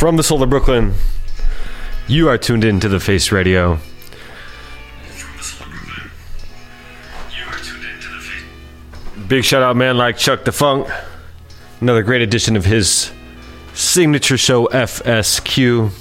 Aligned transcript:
From 0.00 0.16
the 0.16 0.22
Soul 0.22 0.42
of 0.42 0.48
Brooklyn, 0.48 0.94
you 2.08 2.30
are 2.30 2.38
tuned 2.38 2.64
in 2.64 2.80
to 2.80 2.88
the 2.88 2.98
Face 2.98 3.30
Radio. 3.30 3.78
Big 9.28 9.44
shout 9.44 9.62
out, 9.62 9.76
man, 9.76 9.98
like 9.98 10.16
Chuck 10.16 10.44
DeFunk. 10.44 10.90
Another 11.82 12.02
great 12.02 12.22
edition 12.22 12.56
of 12.56 12.64
his 12.64 13.12
signature 13.74 14.38
show, 14.38 14.68
FSQ. 14.68 15.92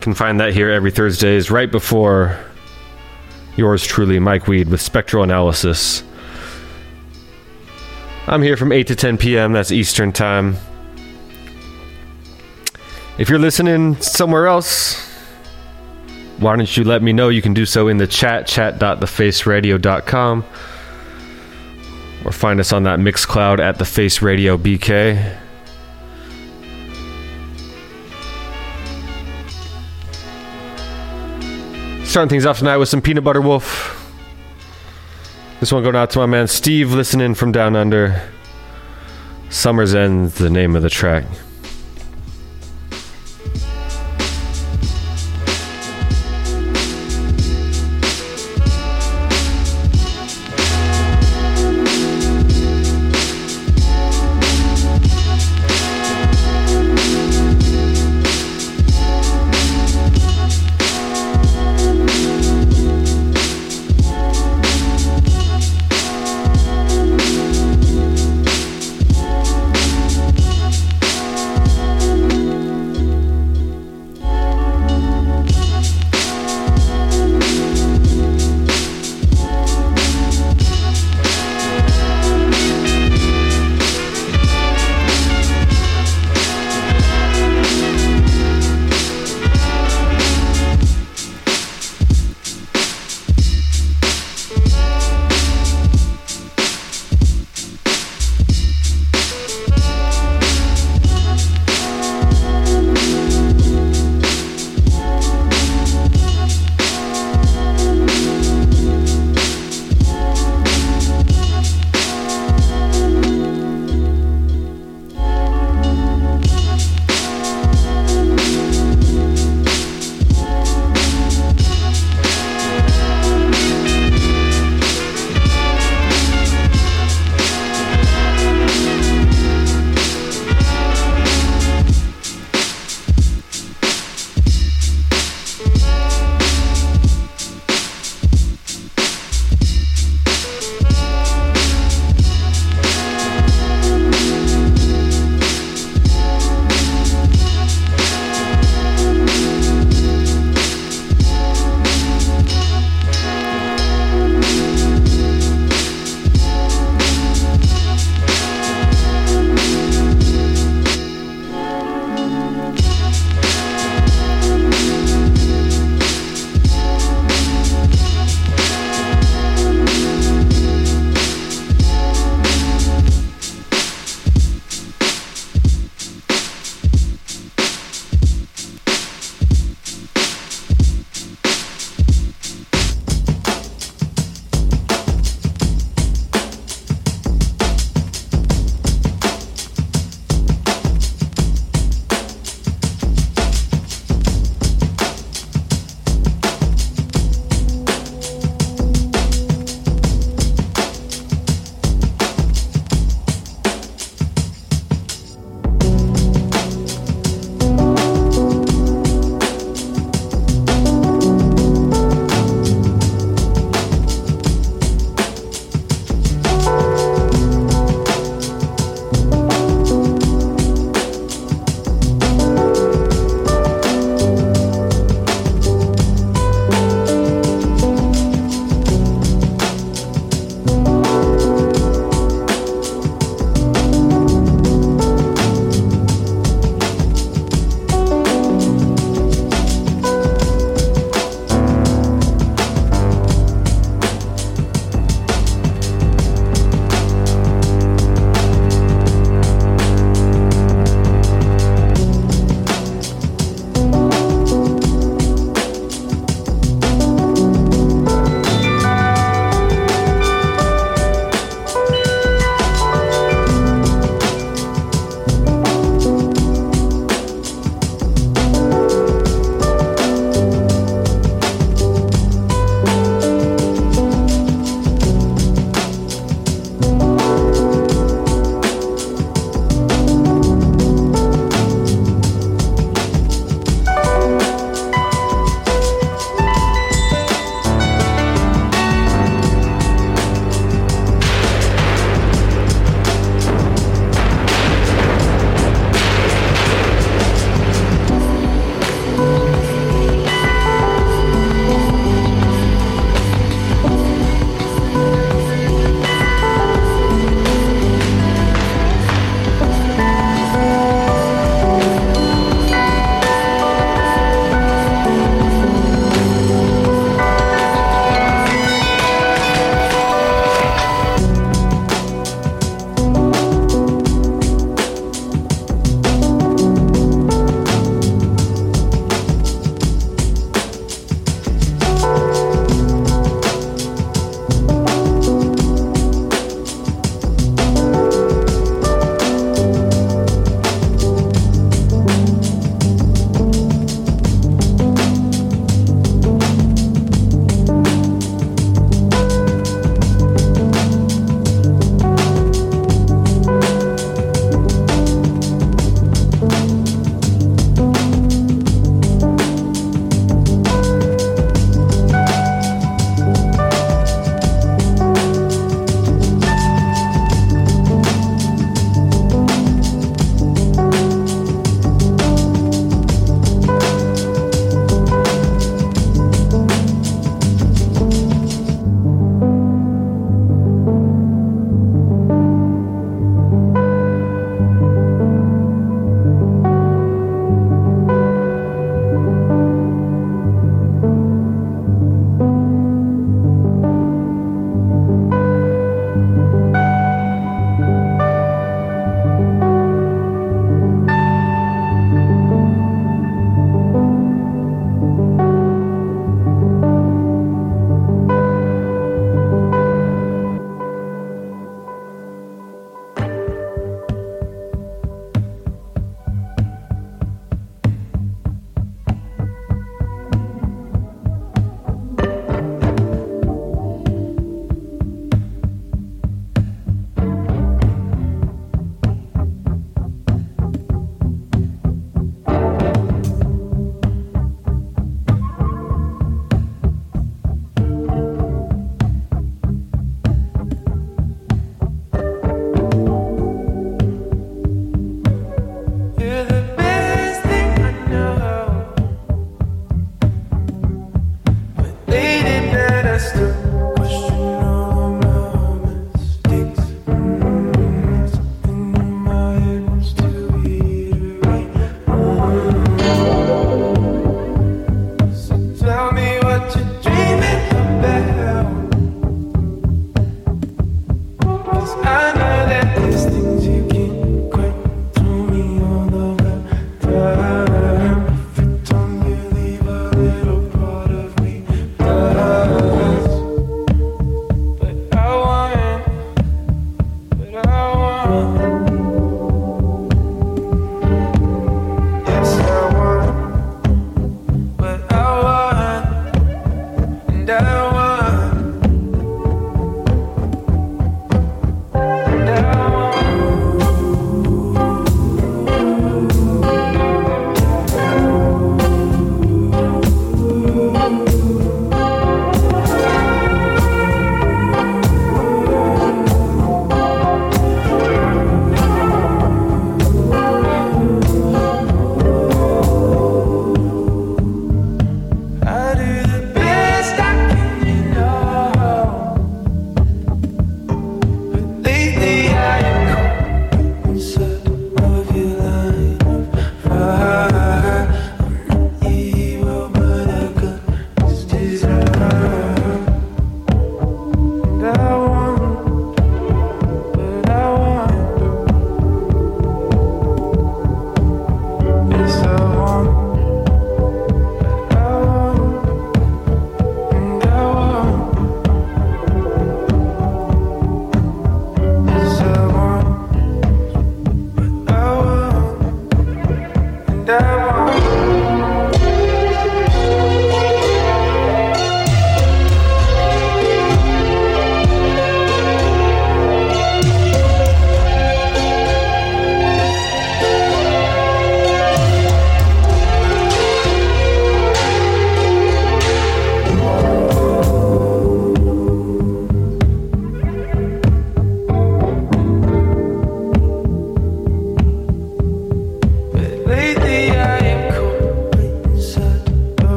Can 0.00 0.14
find 0.14 0.38
that 0.38 0.54
here 0.54 0.70
every 0.70 0.92
Thursdays, 0.92 1.50
right 1.50 1.72
before 1.72 2.38
yours 3.56 3.84
truly, 3.84 4.20
Mike 4.20 4.46
Weed, 4.46 4.68
with 4.68 4.80
Spectral 4.80 5.24
Analysis. 5.24 6.04
I'm 8.28 8.42
here 8.42 8.56
from 8.56 8.70
8 8.70 8.86
to 8.86 8.94
10 8.94 9.18
p.m., 9.18 9.52
that's 9.54 9.72
Eastern 9.72 10.12
Time. 10.12 10.56
If 13.18 13.30
you're 13.30 13.38
listening 13.38 13.96
somewhere 14.02 14.46
else, 14.46 15.02
why 16.36 16.54
don't 16.54 16.76
you 16.76 16.84
let 16.84 17.02
me 17.02 17.14
know? 17.14 17.30
You 17.30 17.40
can 17.40 17.54
do 17.54 17.64
so 17.64 17.88
in 17.88 17.96
the 17.96 18.06
chat, 18.06 18.46
chat.thefaceradio.com, 18.46 20.44
or 22.26 22.32
find 22.32 22.60
us 22.60 22.74
on 22.74 22.82
that 22.82 22.98
Mixcloud 22.98 23.58
at 23.58 23.78
the 23.78 23.86
Face 23.86 24.20
Radio 24.20 24.58
BK. 24.58 25.38
Starting 32.04 32.28
things 32.28 32.44
off 32.44 32.58
tonight 32.58 32.76
with 32.76 32.90
some 32.90 33.00
Peanut 33.00 33.24
Butter 33.24 33.40
Wolf. 33.40 33.94
This 35.60 35.72
one 35.72 35.82
going 35.82 35.96
out 35.96 36.10
to 36.10 36.18
my 36.18 36.26
man 36.26 36.48
Steve, 36.48 36.92
listening 36.92 37.34
from 37.34 37.50
down 37.50 37.76
under. 37.76 38.30
Summer's 39.48 39.94
End's 39.94 40.34
the 40.34 40.50
name 40.50 40.76
of 40.76 40.82
the 40.82 40.90
track. 40.90 41.24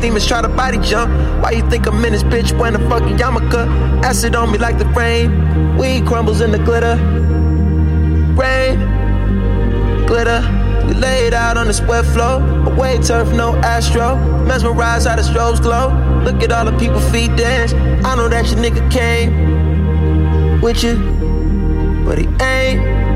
Demons 0.00 0.26
try 0.26 0.40
to 0.40 0.48
body 0.48 0.78
jump. 0.78 1.12
Why 1.42 1.50
you 1.50 1.68
think 1.68 1.86
I'm 1.86 2.02
in 2.04 2.12
this 2.12 2.22
bitch 2.22 2.58
wearing 2.58 2.74
a 2.74 2.88
fucking 2.88 3.18
yarmulke? 3.18 4.02
Acid 4.02 4.34
on 4.34 4.50
me 4.50 4.56
like 4.58 4.78
the 4.78 4.86
rain. 4.86 5.76
Weed 5.76 6.06
crumbles 6.06 6.40
in 6.40 6.52
the 6.52 6.58
glitter. 6.58 6.96
Rain, 8.34 8.78
glitter. 10.06 10.40
We 10.86 10.94
laid 10.94 11.34
out 11.34 11.58
on 11.58 11.66
the 11.66 11.74
sweat 11.74 12.06
floor. 12.06 12.40
Away 12.66 12.98
turf, 13.02 13.30
no 13.32 13.54
astro. 13.56 14.16
Mesmerized 14.46 15.06
how 15.06 15.16
the 15.16 15.22
strobes 15.22 15.60
glow. 15.60 15.90
Look 16.24 16.42
at 16.42 16.50
all 16.50 16.64
the 16.64 16.76
people 16.78 17.00
feet 17.12 17.36
dance. 17.36 17.74
I 18.04 18.16
know 18.16 18.28
that 18.28 18.46
your 18.46 18.58
nigga 18.58 18.90
came 18.90 20.60
with 20.62 20.82
you, 20.82 20.96
but 22.06 22.18
he 22.18 22.26
ain't 22.42 23.09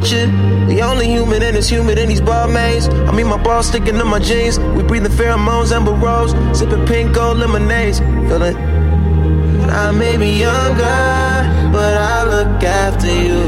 with 0.00 0.12
you. 0.12 0.26
The 0.66 0.82
only 0.82 1.06
human 1.06 1.42
in 1.42 1.54
this 1.54 1.68
human 1.68 1.96
in 1.98 2.08
these 2.08 2.20
bar 2.20 2.48
mains. 2.48 2.88
I 2.88 3.12
mean, 3.12 3.28
my 3.28 3.42
balls 3.42 3.68
sticking 3.68 3.98
to 3.98 4.04
my 4.04 4.18
jeans. 4.18 4.58
We 4.58 4.82
breathing 4.82 5.12
pheromones, 5.12 5.72
amber 5.72 5.92
rose, 5.92 6.32
sipping 6.58 6.84
pink 6.86 7.14
gold 7.14 7.38
lemonades. 7.38 8.00
Feel 8.28 8.42
it. 8.42 8.56
I 9.82 9.90
may 9.92 10.16
be 10.16 10.30
younger, 10.46 11.00
but 11.72 11.94
I 12.14 12.16
look 12.34 12.62
after 12.62 13.12
you. 13.26 13.40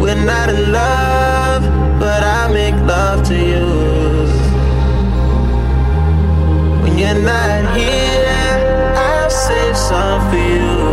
We're 0.00 0.24
not 0.32 0.48
in 0.48 0.72
love, 0.72 1.62
but 2.00 2.22
I 2.22 2.48
make 2.52 2.76
love 2.94 3.26
to 3.28 3.36
you. 3.52 3.66
When 6.82 6.98
you're 6.98 7.22
not 7.32 7.76
here, 7.76 8.94
I'll 8.96 9.30
save 9.30 9.76
some 9.76 10.30
for 10.30 10.36
you. 10.36 10.87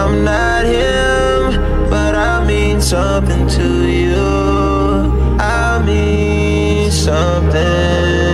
I'm 0.00 0.24
not 0.24 0.64
him, 0.64 1.90
but 1.90 2.14
I 2.14 2.44
mean 2.46 2.80
something 2.80 3.48
to 3.48 3.68
you. 3.88 4.14
I 5.40 5.82
mean 5.84 6.88
something 6.92 8.27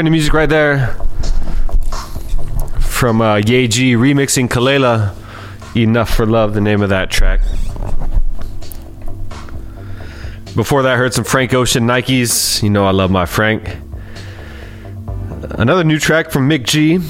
Brand 0.00 0.06
new 0.06 0.12
music 0.12 0.32
right 0.32 0.48
there 0.48 0.94
from 2.80 3.20
uh, 3.20 3.36
Yaeji 3.36 3.98
remixing 3.98 4.48
Kalela. 4.48 5.14
Enough 5.76 6.08
for 6.08 6.24
Love, 6.24 6.54
the 6.54 6.62
name 6.62 6.80
of 6.80 6.88
that 6.88 7.10
track. 7.10 7.40
Before 10.56 10.82
that, 10.84 10.94
I 10.94 10.96
heard 10.96 11.12
some 11.12 11.24
Frank 11.24 11.52
Ocean 11.52 11.84
Nikes. 11.84 12.62
You 12.62 12.70
know 12.70 12.86
I 12.86 12.92
love 12.92 13.10
my 13.10 13.26
Frank. 13.26 13.76
Another 15.58 15.84
new 15.84 15.98
track 15.98 16.30
from 16.30 16.48
Mk.gee. 16.48 17.00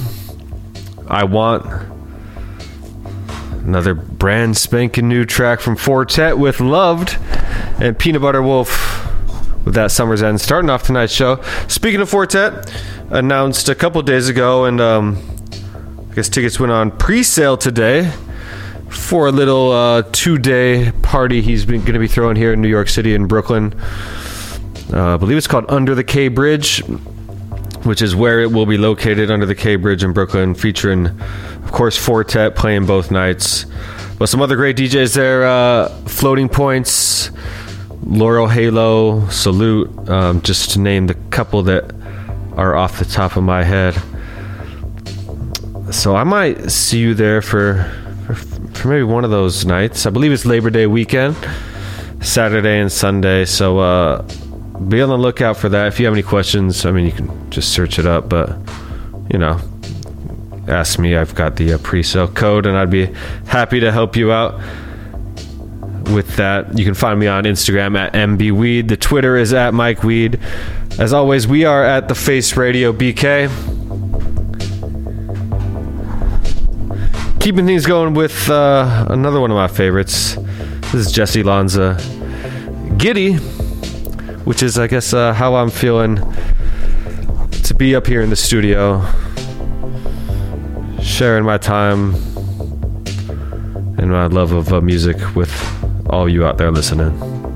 I 1.07 1.23
Want. 1.23 1.65
Another 3.65 3.95
brand 3.95 4.57
spanking 4.57 5.07
new 5.09 5.25
track 5.25 5.61
from 5.61 5.77
Four 5.77 6.07
Tet 6.07 6.39
with 6.39 6.59
Loved. 6.59 7.19
And 7.81 7.97
Peanut 7.97 8.23
Butter 8.23 8.43
Wolf 8.43 9.00
with 9.65 9.75
that 9.75 9.91
Summer's 9.91 10.23
End. 10.23 10.41
Starting 10.41 10.71
off 10.71 10.83
tonight's 10.83 11.13
show. 11.13 11.43
Speaking 11.69 12.01
of 12.01 12.09
Four 12.09 12.27
Tet, 12.27 12.73
announced 13.11 13.69
a 13.69 13.75
couple 13.75 14.01
days 14.03 14.29
ago, 14.29 14.65
and 14.65 14.81
um, 14.81 15.19
I 16.11 16.15
guess 16.15 16.29
tickets 16.29 16.59
went 16.59 16.73
on 16.73 16.91
pre 16.91 17.23
sale 17.23 17.57
today 17.57 18.13
for 18.89 19.29
a 19.29 19.33
little 19.33 19.73
uh, 19.73 20.03
two 20.13 20.39
day 20.39 20.93
party 21.03 21.41
he's 21.41 21.65
going 21.65 21.85
to 21.85 21.99
be 21.99 22.09
throwing 22.09 22.37
here 22.37 22.53
in 22.53 22.61
New 22.61 22.69
York 22.69 22.89
City 22.89 23.15
and 23.15 23.29
Brooklyn. 23.29 23.75
Uh, 24.93 25.15
I 25.15 25.17
believe 25.17 25.37
it's 25.37 25.47
called 25.47 25.67
Under 25.69 25.95
the 25.95 26.03
K 26.03 26.29
Bridge, 26.29 26.83
which 27.85 28.03
is 28.03 28.17
where 28.17 28.41
it 28.41 28.51
will 28.51 28.67
be 28.67 28.77
located 28.77 29.31
under 29.31 29.47
the 29.47 29.55
K 29.55 29.77
Bridge 29.77 30.03
in 30.03 30.13
Brooklyn, 30.13 30.55
featuring, 30.55 31.07
of 31.07 31.71
course, 31.71 31.97
Four 31.97 32.25
Tet 32.25 32.57
playing 32.57 32.87
both 32.87 33.11
nights. 33.11 33.67
But 34.19 34.29
some 34.29 34.43
other 34.43 34.57
great 34.57 34.77
DJs 34.77 35.15
there 35.15 35.47
uh, 35.47 35.89
Floating 36.07 36.49
Points, 36.49 37.31
Laurel 38.03 38.49
Halo, 38.49 39.29
Salute, 39.29 40.09
um, 40.09 40.41
just 40.43 40.71
to 40.73 40.81
name 40.81 41.07
the 41.07 41.15
couple 41.31 41.63
that 41.65 41.93
are 42.57 42.75
off 42.75 42.99
the 42.99 43.05
top 43.05 43.37
of 43.37 43.43
my 43.43 43.63
head. 43.63 43.95
So 45.91 46.17
I 46.17 46.25
might 46.25 46.71
see 46.71 46.99
you 46.99 47.15
there 47.15 47.43
for 47.43 47.91
for 48.73 48.89
maybe 48.89 49.03
one 49.03 49.25
of 49.25 49.31
those 49.31 49.65
nights. 49.65 50.07
I 50.07 50.11
believe 50.11 50.33
it's 50.33 50.47
Labor 50.47 50.71
Day 50.71 50.87
weekend, 50.87 51.37
Saturday 52.21 52.79
and 52.79 52.91
Sunday. 52.91 53.45
So 53.45 53.79
uh, 53.79 54.23
be 54.89 55.03
on 55.03 55.09
the 55.09 55.19
lookout 55.19 55.57
for 55.57 55.69
that. 55.69 55.89
If 55.89 56.01
you 56.01 56.07
have 56.07 56.15
any 56.15 56.23
questions, 56.23 56.87
I 56.87 56.93
mean, 56.93 57.07
you 57.07 57.13
can 57.13 57.51
just 57.51 57.73
search 57.73 57.99
it 57.99 58.07
up. 58.07 58.29
But 58.29 58.57
you 59.31 59.39
know, 59.39 59.61
ask 60.69 60.99
me. 60.99 61.17
I've 61.17 61.35
got 61.35 61.57
the 61.57 61.75
uh, 61.75 61.79
pre-sale 61.79 62.29
code, 62.29 62.67
and 62.67 62.79
I'd 62.79 62.91
be 62.91 63.07
happy 63.47 63.81
to 63.81 63.93
help 63.93 64.17
you 64.17 64.33
out 64.33 64.61
with 66.09 66.37
that. 66.37 66.79
You 66.79 66.85
can 66.85 66.95
find 66.95 67.19
me 67.19 67.27
on 67.27 67.45
Instagram 67.45 67.99
at 67.99 68.13
mbweed. 68.13 68.89
The 68.89 68.97
Twitter 68.97 69.37
is 69.37 69.53
at 69.53 69.75
Mike 69.75 70.03
Weed. 70.03 70.41
As 70.99 71.13
always, 71.13 71.47
we 71.47 71.65
are 71.65 71.85
at 71.85 72.09
the 72.09 72.15
Face 72.15 72.57
Radio 72.57 72.93
BK. 72.93 73.49
Keeping 77.41 77.67
things 77.67 77.87
going 77.87 78.15
with 78.15 78.51
uh, 78.51 79.07
another 79.09 79.41
one 79.41 79.51
of 79.51 79.57
my 79.57 79.69
favorites. 79.69 80.35
This 80.93 81.07
is 81.07 81.13
Jessy 81.13 81.43
Lanza. 81.43 81.99
Giddy, 82.99 83.35
which 84.45 84.63
is, 84.63 84.79
I 84.79 84.89
guess, 84.89 85.15
uh, 85.15 85.33
how 85.33 85.55
I'm 85.55 85.71
feeling 85.71 86.17
to 87.63 87.75
be 87.75 87.95
up 87.95 88.07
here 88.07 88.21
in 88.21 88.29
the 88.29 88.37
studio, 88.37 89.07
sharing 91.01 91.45
my 91.45 91.57
time 91.57 92.15
and 93.97 94.11
my 94.11 94.27
love 94.27 94.53
of 94.53 94.73
uh, 94.73 94.81
music 94.81 95.17
with 95.35 95.80
all 96.11 96.29
you 96.29 96.45
out 96.45 96.59
there 96.59 96.71
listening. 96.71 97.50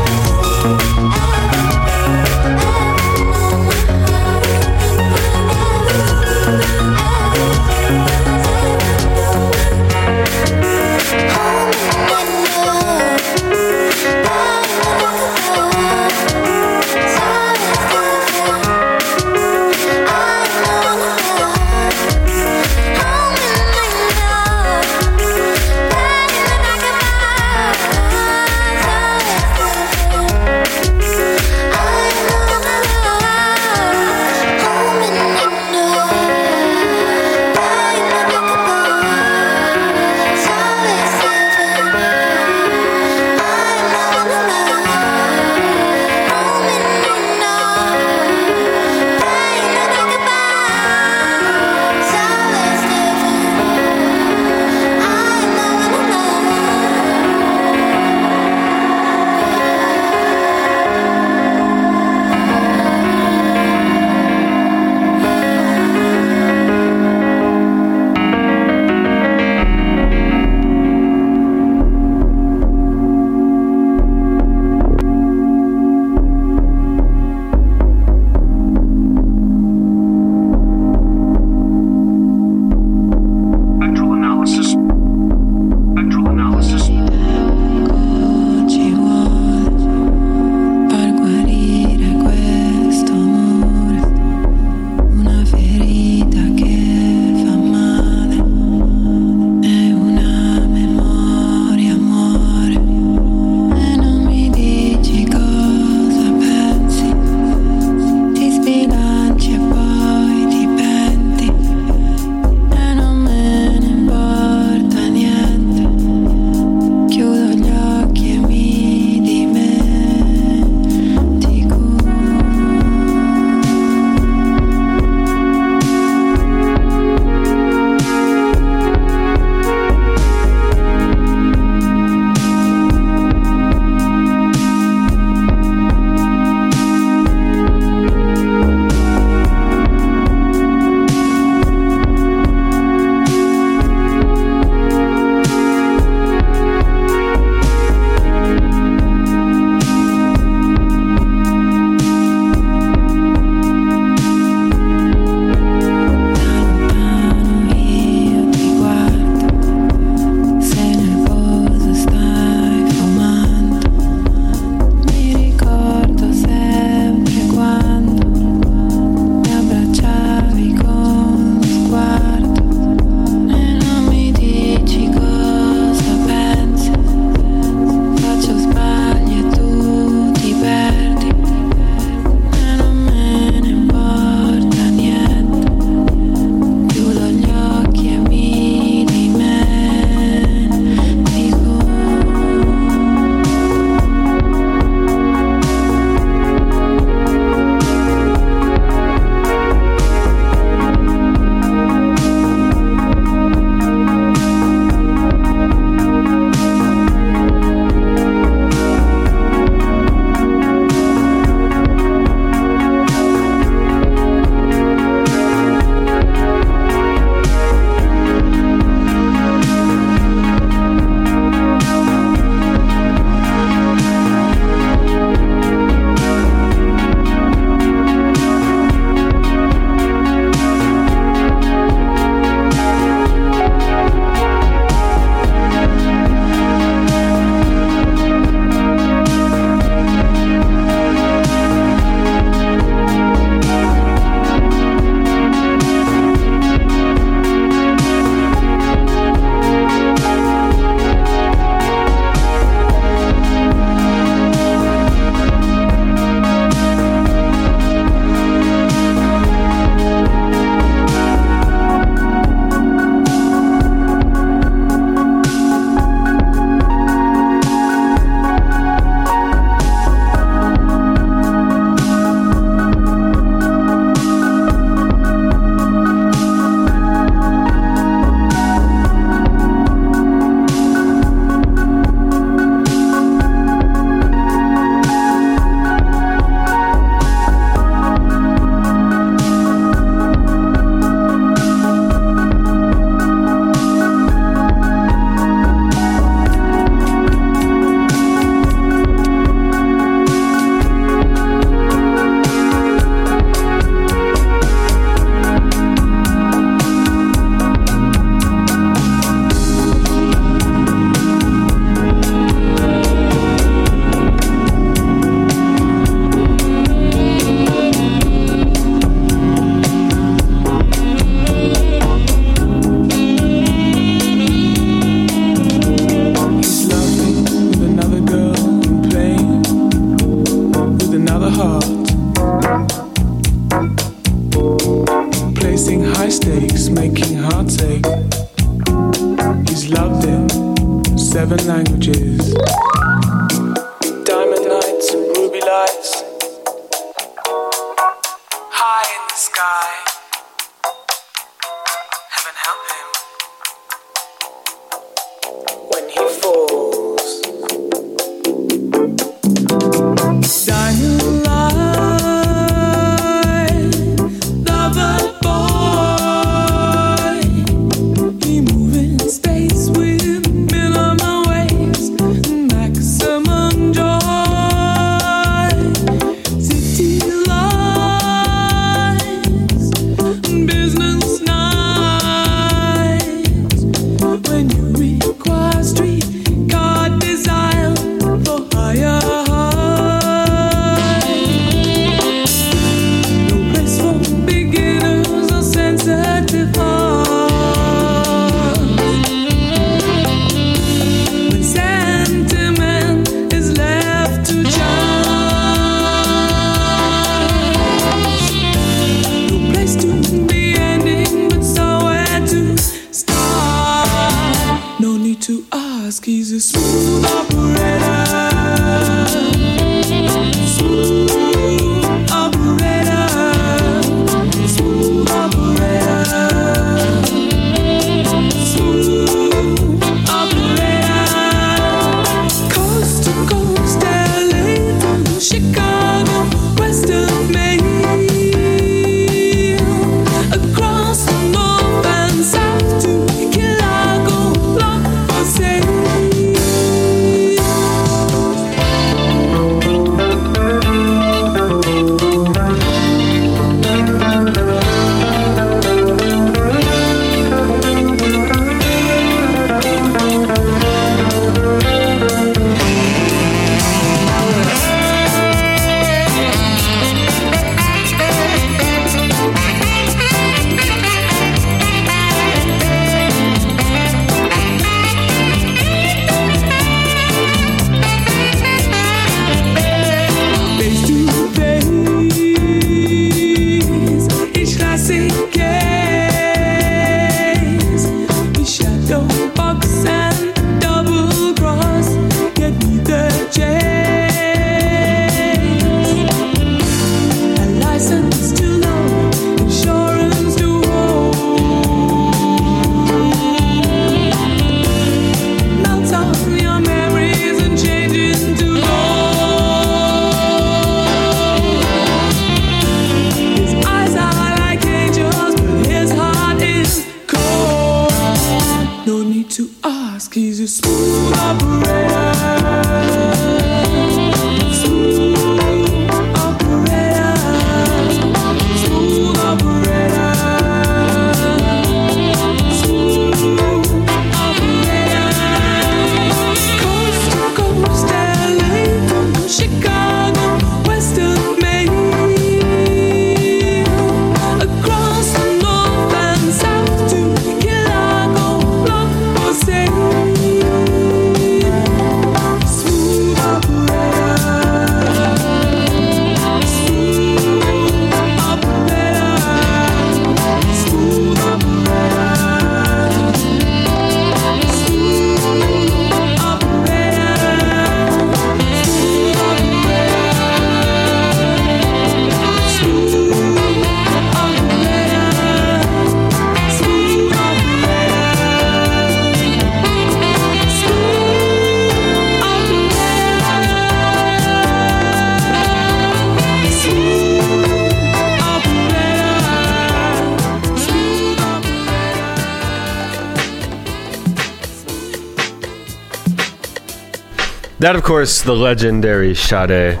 That, 597.84 597.96
of 597.96 598.02
course, 598.02 598.40
the 598.40 598.56
legendary 598.56 599.34
Sade. 599.34 600.00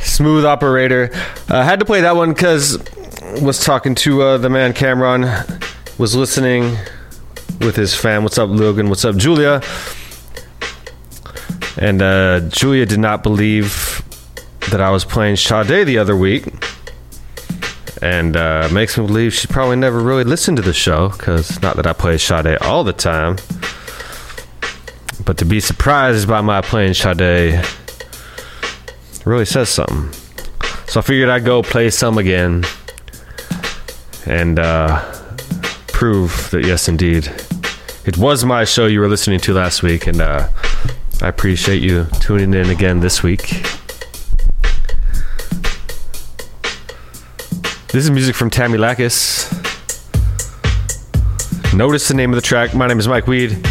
Smooth 0.00 0.44
operator. 0.44 1.10
uh, 1.48 1.62
had 1.62 1.78
to 1.78 1.84
play 1.84 2.00
that 2.00 2.16
one 2.16 2.32
because 2.32 2.78
was 3.40 3.64
talking 3.64 3.94
to 3.94 4.22
uh, 4.22 4.38
the 4.38 4.50
man 4.50 4.72
Cameron, 4.72 5.22
was 5.98 6.16
listening 6.16 6.76
with 7.60 7.76
his 7.76 7.94
fam. 7.94 8.24
What's 8.24 8.38
up, 8.38 8.50
Logan? 8.50 8.88
What's 8.88 9.04
up, 9.04 9.14
Julia? 9.14 9.62
And 11.78 12.02
uh, 12.02 12.40
Julia 12.48 12.84
did 12.86 12.98
not 12.98 13.22
believe 13.22 14.02
that 14.72 14.80
I 14.80 14.90
was 14.90 15.04
playing 15.04 15.36
Sade 15.36 15.86
the 15.86 15.98
other 15.98 16.16
week. 16.16 16.52
And 18.02 18.36
uh, 18.36 18.68
makes 18.72 18.98
me 18.98 19.06
believe 19.06 19.32
she 19.32 19.46
probably 19.46 19.76
never 19.76 20.00
really 20.00 20.24
listened 20.24 20.56
to 20.56 20.62
the 20.64 20.74
show 20.74 21.10
because 21.10 21.62
not 21.62 21.76
that 21.76 21.86
I 21.86 21.92
play 21.92 22.18
Sade 22.18 22.58
all 22.62 22.82
the 22.82 22.92
time. 22.92 23.36
But 25.26 25.38
to 25.38 25.44
be 25.44 25.58
surprised 25.58 26.28
by 26.28 26.40
my 26.40 26.60
playing 26.60 26.94
Sade 26.94 27.62
really 29.24 29.44
says 29.44 29.68
something. 29.68 30.12
So 30.86 31.00
I 31.00 31.02
figured 31.02 31.28
I'd 31.28 31.44
go 31.44 31.62
play 31.62 31.90
some 31.90 32.16
again 32.16 32.64
and 34.24 34.60
uh, 34.60 35.02
prove 35.88 36.48
that, 36.52 36.64
yes, 36.64 36.88
indeed, 36.88 37.28
it 38.04 38.16
was 38.16 38.44
my 38.44 38.64
show 38.64 38.86
you 38.86 39.00
were 39.00 39.08
listening 39.08 39.40
to 39.40 39.52
last 39.52 39.82
week. 39.82 40.06
And 40.06 40.20
uh, 40.20 40.48
I 41.20 41.26
appreciate 41.26 41.82
you 41.82 42.06
tuning 42.20 42.54
in 42.54 42.70
again 42.70 43.00
this 43.00 43.24
week. 43.24 43.48
This 47.88 48.04
is 48.04 48.10
music 48.12 48.36
from 48.36 48.48
Tammy 48.48 48.78
Lakkis. 48.78 49.52
Notice 51.74 52.06
the 52.06 52.14
name 52.14 52.30
of 52.30 52.36
the 52.36 52.42
track. 52.42 52.74
My 52.74 52.86
name 52.86 53.00
is 53.00 53.08
Mike 53.08 53.26
Weed. 53.26 53.66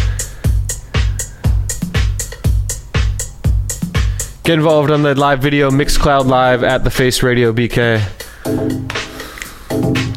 Get 4.46 4.58
involved 4.60 4.92
on 4.92 5.02
the 5.02 5.12
live 5.16 5.40
video, 5.40 5.72
Mixcloud 5.72 6.26
Live 6.26 6.62
at 6.62 6.84
the 6.84 6.90
Face 6.90 7.20
Radio 7.20 7.52
BK. 7.52 7.98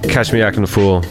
Catch 0.07 0.31
me 0.31 0.43
acting 0.43 0.61
a 0.61 0.67
fool. 0.67 1.03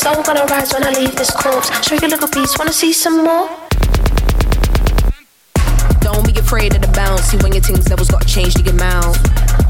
Soul 0.00 0.22
gonna 0.22 0.46
rise 0.46 0.72
when 0.72 0.82
I 0.82 0.92
leave 0.92 1.14
this 1.14 1.30
corpse. 1.30 1.68
Show 1.86 1.94
you 1.96 2.08
little 2.08 2.26
piece. 2.26 2.58
Wanna 2.58 2.72
see 2.72 2.90
some 2.90 3.22
more? 3.22 3.50
Don't 6.00 6.24
be 6.24 6.32
afraid 6.40 6.74
of 6.74 6.80
the 6.80 6.90
bounce. 6.94 7.24
See 7.24 7.36
when 7.36 7.52
your 7.52 7.60
things 7.60 7.86
levels 7.90 8.08
got 8.08 8.26
changed 8.26 8.56
to 8.56 8.62
your 8.62 8.76
mouth. 8.76 9.18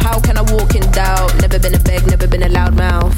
How 0.01 0.21
can 0.21 0.39
I 0.39 0.43
walk 0.43 0.77
in 0.77 0.89
doubt? 0.93 1.35
Never 1.41 1.59
been 1.59 1.75
a 1.75 1.81
beg, 1.81 2.07
never 2.07 2.29
been 2.29 2.45
a 2.45 2.49
loud 2.49 2.77
mouth. 2.77 3.13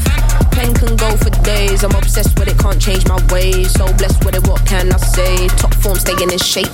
Pen 0.53 0.73
can 0.73 0.97
go 0.97 1.15
for 1.19 1.29
days. 1.45 1.85
I'm 1.85 1.95
obsessed 1.95 2.39
with 2.39 2.49
it, 2.49 2.57
can't 2.59 2.81
change 2.81 3.07
my 3.07 3.21
ways. 3.31 3.73
So 3.73 3.85
blessed 3.93 4.25
with 4.25 4.35
it, 4.35 4.49
what 4.49 4.65
can 4.65 4.91
I 4.91 4.97
say? 4.97 5.49
Top 5.49 5.75
form 5.75 5.99
staying 5.99 6.31
in 6.31 6.39
shape. 6.39 6.73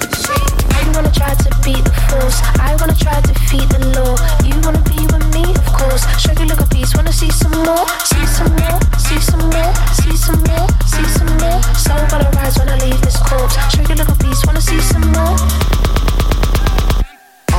I 0.78 0.90
wanna 0.94 1.10
try 1.10 1.34
to 1.34 1.50
beat 1.64 1.82
the 1.84 1.94
force. 2.08 2.38
I 2.60 2.76
wanna 2.78 2.94
try 2.94 3.20
to 3.20 3.34
feed 3.50 3.68
the 3.68 3.82
law. 3.98 4.14
You 4.46 4.54
wanna 4.62 4.82
be 4.86 5.00
with 5.10 5.26
me, 5.34 5.44
of 5.54 5.66
course. 5.72 6.06
Show 6.22 6.32
you 6.38 6.46
little 6.46 6.66
piece. 6.68 6.94
Wanna 6.94 7.12
see 7.12 7.30
some 7.30 7.52
more? 7.66 7.86
See 8.04 8.26
some 8.26 8.52
more? 8.62 8.78
See 8.98 9.20
some 9.20 9.44
more? 9.50 9.72
See 9.98 10.16
some 10.16 10.40
more? 10.46 10.68
See 10.86 11.08
some 11.18 11.32
more? 11.42 11.58
Soul 11.74 12.02
gonna 12.10 12.30
rise 12.38 12.58
when 12.58 12.68
I 12.68 12.78
leave 12.78 13.00
this 13.02 13.18
corpse. 13.18 13.56
Show 13.74 13.82
you 13.82 13.94
little 13.94 14.16
piece. 14.16 14.44
Wanna 14.46 14.60
see 14.60 14.80
some 14.80 15.06
more? 15.12 15.97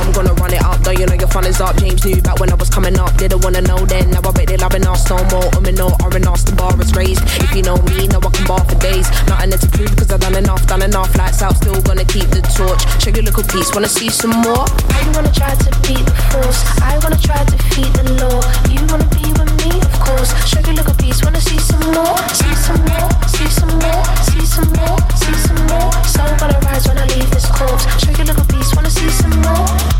I'm 0.00 0.12
gonna 0.12 0.32
run 0.34 0.52
it 0.52 0.64
up, 0.64 0.80
though 0.80 0.96
you 0.96 1.04
know 1.06 1.14
your 1.14 1.28
fun 1.28 1.44
is 1.46 1.60
up. 1.60 1.76
James 1.76 2.04
knew 2.04 2.20
back 2.22 2.40
when 2.40 2.50
I 2.50 2.54
was 2.54 2.70
coming 2.70 2.98
up, 2.98 3.16
didn't 3.16 3.44
wanna 3.44 3.60
know 3.60 3.78
then. 3.84 4.10
Now 4.10 4.24
I 4.24 4.32
bet 4.32 4.48
they're 4.48 4.58
loving 4.58 4.86
us 4.86 5.08
no 5.10 5.16
more. 5.28 5.48
I'm 5.52 5.66
in 5.66 5.74
no 5.74 5.92
and 6.00 6.26
us, 6.26 6.42
the 6.42 6.56
bar 6.56 6.72
is 6.80 6.94
raised. 6.96 7.22
If 7.44 7.54
you 7.54 7.62
know 7.62 7.76
me, 7.92 8.08
know 8.08 8.18
I 8.18 8.30
can 8.32 8.46
bar 8.46 8.64
for 8.64 8.76
days. 8.80 9.06
Nothing 9.28 9.52
to 9.60 9.68
prove 9.68 9.90
because 9.90 10.10
I've 10.10 10.20
done 10.20 10.36
enough, 10.36 10.66
done 10.66 10.82
enough. 10.82 11.14
Lights 11.16 11.42
out, 11.42 11.56
still 11.56 11.80
gonna 11.82 12.04
keep 12.04 12.28
the 12.30 12.40
torch. 12.56 12.80
Check 12.98 13.16
your 13.16 13.24
little 13.24 13.44
piece, 13.44 13.72
wanna 13.74 13.88
see 13.88 14.08
some 14.08 14.32
more? 14.40 14.64
I 14.64 15.00
wanna 15.14 15.32
try 15.32 15.52
to 15.54 15.70
beat 15.84 16.04
the 16.04 16.16
force. 16.32 16.60
I 16.80 16.98
wanna 17.04 17.20
try 17.20 17.44
to 17.44 17.56
feed 17.76 17.92
the 17.92 18.06
law. 18.24 18.40
You 18.72 18.80
wanna 18.88 19.08
be 19.12 19.24
with 19.36 19.52
me, 19.60 19.70
of 19.84 19.96
course. 20.00 20.32
Show 20.48 20.60
your 20.64 20.80
little 20.80 20.96
piece. 20.96 21.22
Wanna 21.22 21.40
see 21.40 21.60
some 21.60 21.84
more? 21.92 22.16
See 22.32 22.54
some 22.56 22.80
more? 22.88 23.08
See 23.28 23.50
some 23.52 23.74
more? 23.84 24.02
See 24.32 24.46
some 24.48 24.70
more? 24.80 24.96
See 25.20 25.36
some 25.44 25.60
more? 25.68 25.92
Soul 26.08 26.32
gonna 26.40 26.58
rise 26.64 26.88
when 26.88 26.98
I 26.98 27.04
leave 27.12 27.30
this 27.30 27.46
corpse. 27.52 27.84
Show 28.00 28.10
you 28.16 28.24
little 28.24 28.48
piece. 28.48 28.74
Wanna 28.74 28.90
see 28.90 29.10
some 29.10 29.36
more? 29.44 29.99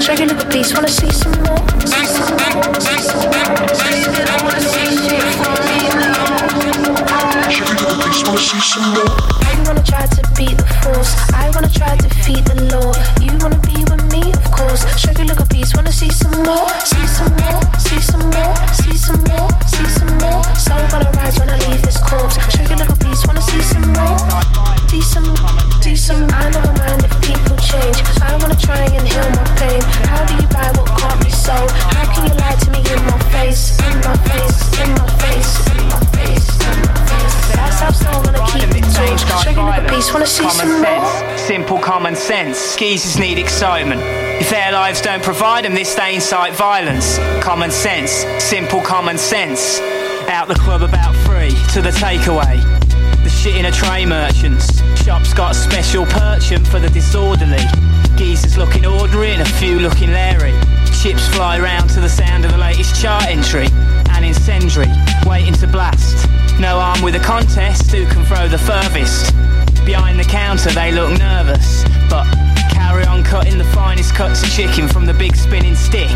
Show 0.00 0.12
you 0.12 0.26
little 0.26 0.50
piece. 0.50 0.74
Wanna? 0.74 0.88
See 0.88 1.10
some 1.10 1.32
more? 1.44 1.66
See 1.86 2.06
some 2.06 2.36
more? 2.52 3.03
See 8.14 8.60
some 8.60 8.94
more. 8.94 9.10
I 9.42 9.62
wanna 9.66 9.82
try 9.82 10.06
to 10.06 10.22
beat 10.36 10.56
the 10.56 10.64
force. 10.82 11.14
I 11.34 11.50
wanna 11.50 11.68
try 11.68 11.96
to 11.96 12.08
feed 12.22 12.44
the 12.44 12.54
law. 12.70 12.94
You 13.20 13.36
wanna 13.42 13.58
be 13.66 13.82
with 13.90 14.04
me, 14.12 14.32
of 14.32 14.50
course. 14.52 14.86
Show 14.96 15.10
you 15.18 15.24
little 15.24 15.46
piece. 15.46 15.74
Wanna 15.74 15.90
see 15.90 16.10
some 16.10 16.30
more? 16.44 16.68
See 16.86 17.06
some 17.08 17.34
more? 17.42 17.60
See 17.78 18.00
some 18.00 18.30
more? 18.30 18.54
See 18.72 18.96
some 18.96 19.22
more? 19.24 19.50
See 19.66 19.88
some 19.98 20.18
more? 20.18 20.44
Soul 20.54 20.82
gonna 20.90 21.10
rise 21.18 21.38
when 21.40 21.50
I 21.50 21.58
leave 21.66 21.82
this 21.82 21.98
corpse. 21.98 22.38
Show 22.54 22.62
you 22.62 22.76
little 22.76 22.96
piece. 22.96 23.26
Wanna 23.26 23.42
see 23.42 23.60
some 23.60 23.92
more? 23.92 24.83
See 24.94 25.96
some. 25.96 26.28
I 26.30 26.50
never 26.50 26.72
mind 26.78 27.04
if 27.04 27.12
people 27.20 27.56
change. 27.56 27.98
I 28.22 28.36
wanna 28.40 28.56
try 28.56 28.82
and 28.82 29.06
heal 29.06 29.28
my 29.30 29.44
pain. 29.58 29.82
How 30.10 30.24
do 30.24 30.34
you 30.34 30.48
buy 30.48 30.70
what 30.74 30.86
can't 30.98 31.22
be 31.22 31.30
sold? 31.30 31.70
How 31.70 32.04
can 32.12 32.26
you 32.26 32.34
lie 32.34 32.54
to 32.54 32.70
me 32.70 32.78
in 32.78 33.00
my 33.06 33.18
face? 33.30 33.78
In 33.80 33.94
my 34.00 34.16
face, 34.26 34.58
in 34.80 34.90
my 34.94 35.06
face, 35.22 35.52
in 35.70 35.86
my 35.90 36.00
face, 36.14 36.48
in 36.66 36.78
my 36.82 36.94
face. 37.10 37.36
That's 37.54 37.80
how 37.80 37.90
still 37.92 38.22
gonna 38.22 38.46
keep 38.50 38.70
it 38.70 38.84
torch. 38.94 39.22
Show 39.42 39.50
you 39.50 39.62
little. 39.62 40.12
Wanna 40.12 40.26
see 40.26 40.44
Common 40.44 40.66
some 40.66 40.82
more? 40.82 41.38
simple 41.38 41.78
common 41.78 42.16
sense. 42.16 42.76
Geezers 42.76 43.18
need 43.18 43.38
excitement. 43.38 44.00
If 44.40 44.50
their 44.50 44.72
lives 44.72 45.00
don't 45.00 45.22
provide 45.22 45.64
them, 45.64 45.74
this 45.74 45.94
they 45.94 46.14
incite 46.14 46.54
violence. 46.54 47.18
Common 47.42 47.70
sense, 47.70 48.10
simple 48.42 48.80
common 48.80 49.18
sense. 49.18 49.80
Out 50.28 50.48
the 50.48 50.54
club 50.54 50.82
about 50.82 51.14
three 51.26 51.50
to 51.74 51.82
the 51.82 51.90
takeaway. 51.90 52.83
In 53.46 53.66
a 53.66 53.70
tray 53.70 54.06
merchants. 54.06 54.80
Shop's 55.04 55.34
got 55.34 55.54
special 55.54 56.06
perchant 56.06 56.66
for 56.66 56.80
the 56.80 56.88
disorderly. 56.88 57.62
Geezers 58.16 58.56
looking 58.56 58.86
ordinary 58.86 59.32
and 59.32 59.42
a 59.42 59.44
few 59.44 59.78
looking 59.80 60.10
leery. 60.10 60.58
Chips 61.02 61.28
fly 61.28 61.60
round 61.60 61.90
to 61.90 62.00
the 62.00 62.08
sound 62.08 62.46
of 62.46 62.52
the 62.52 62.56
latest 62.56 63.00
chart 63.00 63.26
entry. 63.26 63.66
An 64.10 64.24
incendiary, 64.24 64.88
waiting 65.26 65.52
to 65.54 65.66
blast. 65.66 66.26
No 66.58 66.78
arm 66.78 67.02
with 67.02 67.16
a 67.16 67.20
contest, 67.20 67.92
who 67.92 68.06
can 68.06 68.24
throw 68.24 68.48
the 68.48 68.56
furthest? 68.56 69.34
Behind 69.84 70.18
the 70.18 70.24
counter, 70.24 70.70
they 70.70 70.90
look 70.90 71.16
nervous, 71.18 71.84
but 72.08 72.24
carry 72.72 73.04
on 73.04 73.22
cutting 73.22 73.58
the 73.58 73.70
finest 73.76 74.14
cuts 74.14 74.42
of 74.42 74.48
chicken 74.50 74.88
from 74.88 75.04
the 75.04 75.14
big 75.14 75.36
spinning 75.36 75.74
stick. 75.74 76.08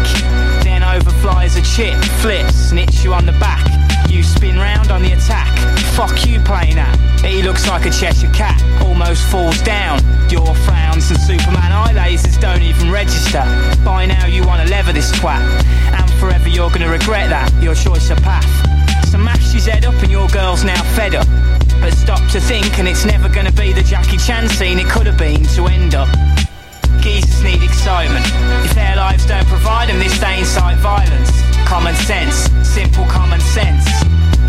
Then 0.64 0.82
over 0.82 1.10
flies 1.20 1.56
a 1.56 1.62
chip, 1.62 2.02
flips, 2.22 2.70
and 2.70 2.80
hits 2.80 3.05
you 3.05 3.12
on 3.12 3.26
the 3.26 3.32
back. 3.32 3.88
You 4.09 4.22
spin 4.22 4.56
round 4.56 4.90
on 4.90 5.02
the 5.02 5.12
attack. 5.12 5.52
Fuck 5.94 6.26
you 6.26 6.40
playing 6.40 6.78
at. 6.78 6.97
He 7.20 7.43
looks 7.43 7.68
like 7.68 7.85
a 7.85 7.90
Cheshire 7.90 8.32
cat, 8.32 8.60
almost 8.82 9.22
falls 9.26 9.60
down. 9.62 10.01
Your 10.30 10.55
frowns 10.66 11.10
and 11.10 11.20
Superman 11.20 11.72
eye 11.72 11.93
lasers 11.93 12.40
don't 12.40 12.62
even 12.62 12.90
register. 12.90 13.44
By 13.85 14.06
now 14.06 14.26
you 14.26 14.47
wanna 14.47 14.64
lever 14.64 14.93
this 14.93 15.12
twat, 15.12 15.43
and 15.93 16.10
forever 16.14 16.48
you're 16.48 16.70
gonna 16.70 16.89
regret 16.89 17.28
that. 17.30 17.52
Your 17.62 17.74
choice 17.74 18.10
of 18.10 18.18
path. 18.22 18.48
So 19.09 19.18
mash 19.18 19.52
his 19.52 19.66
head 19.66 19.85
up 19.85 19.94
and 20.02 20.10
your 20.10 20.28
girl's 20.28 20.64
now 20.64 20.82
fed 20.94 21.14
up. 21.14 21.26
But 21.80 21.93
stop 21.93 22.20
to 22.32 22.40
think 22.40 22.78
and 22.78 22.89
it's 22.89 23.05
never 23.05 23.28
gonna 23.28 23.52
be 23.52 23.72
the 23.72 23.82
Jackie 23.82 24.18
Chan 24.18 24.48
scene 24.48 24.78
it 24.78 24.86
could 24.86 25.06
have 25.06 25.18
been 25.18 25.44
to 25.55 25.66
end 25.66 25.94
up. 25.94 26.09
Geezers 27.01 27.43
need 27.43 27.62
excitement. 27.62 28.24
If 28.65 28.74
their 28.74 28.97
lives 28.97 29.27
don't 29.27 29.47
provide 29.47 29.89
them, 29.89 29.98
this 29.98 30.19
they 30.19 30.40
incite 30.40 30.78
violence. 30.78 31.31
Common 31.66 31.94
sense, 31.94 32.51
simple 32.66 33.05
common 33.06 33.40
sense. 33.40 33.85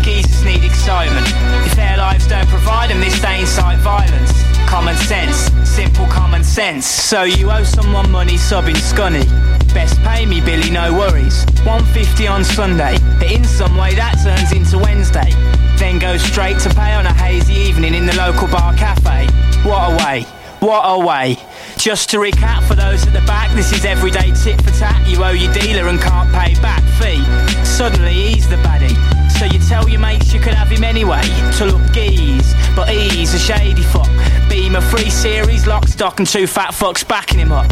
Geezers 0.02 0.44
need 0.44 0.64
excitement. 0.64 1.26
If 1.66 1.76
their 1.76 1.96
lives 1.98 2.26
don't 2.26 2.48
provide 2.48 2.90
them, 2.90 3.00
this 3.00 3.20
they 3.20 3.40
incite 3.40 3.78
violence. 3.78 4.32
Common 4.68 4.96
sense, 4.96 5.50
simple 5.68 6.06
common 6.06 6.42
sense. 6.44 6.86
So 6.86 7.24
you 7.24 7.50
owe 7.50 7.64
someone 7.64 8.10
money 8.10 8.36
sobbing 8.36 8.76
scunny. 8.76 9.26
Best 9.74 10.00
pay 10.02 10.26
me, 10.26 10.40
Billy, 10.40 10.70
no 10.70 10.92
worries. 10.92 11.44
150 11.64 12.26
on 12.26 12.44
Sunday, 12.44 12.96
but 13.18 13.30
in 13.30 13.44
some 13.44 13.76
way 13.76 13.94
that 13.94 14.14
turns 14.24 14.52
into 14.52 14.78
Wednesday. 14.78 15.30
Then 15.76 15.98
goes 15.98 16.22
straight 16.22 16.58
to 16.60 16.70
pay 16.70 16.94
on 16.94 17.06
a 17.06 17.12
hazy 17.12 17.54
evening 17.54 17.94
in 17.94 18.06
the 18.06 18.16
local 18.16 18.48
bar 18.48 18.74
cafe. 18.74 19.26
What 19.68 19.92
a 19.92 19.96
way, 20.04 20.22
what 20.60 20.82
a 20.84 20.98
way. 20.98 21.36
Just 21.80 22.10
to 22.10 22.18
recap 22.18 22.68
for 22.68 22.74
those 22.74 23.06
at 23.06 23.14
the 23.14 23.22
back, 23.22 23.50
this 23.56 23.72
is 23.72 23.86
everyday 23.86 24.32
tit 24.32 24.60
for 24.60 24.70
tat. 24.70 25.08
You 25.08 25.24
owe 25.24 25.30
your 25.30 25.50
dealer 25.54 25.88
and 25.88 25.98
can't 25.98 26.30
pay 26.30 26.52
back 26.60 26.82
fee. 27.00 27.24
Suddenly 27.64 28.12
he's 28.12 28.46
the 28.46 28.56
baddie. 28.56 28.94
So 29.38 29.46
you 29.46 29.58
tell 29.66 29.88
your 29.88 29.98
mates 29.98 30.30
you 30.34 30.40
could 30.40 30.52
have 30.52 30.68
him 30.68 30.84
anyway 30.84 31.22
to 31.56 31.64
look 31.64 31.80
geese, 31.94 32.52
but 32.76 32.90
he's 32.90 33.32
a 33.32 33.38
shady 33.38 33.82
fuck. 33.82 34.10
Beam 34.50 34.76
a 34.76 34.82
free 34.82 35.08
series, 35.08 35.66
lock, 35.66 35.88
stock, 35.88 36.18
and 36.18 36.28
two 36.28 36.46
fat 36.46 36.74
fucks 36.74 37.06
backing 37.08 37.38
him 37.38 37.50
up. 37.50 37.70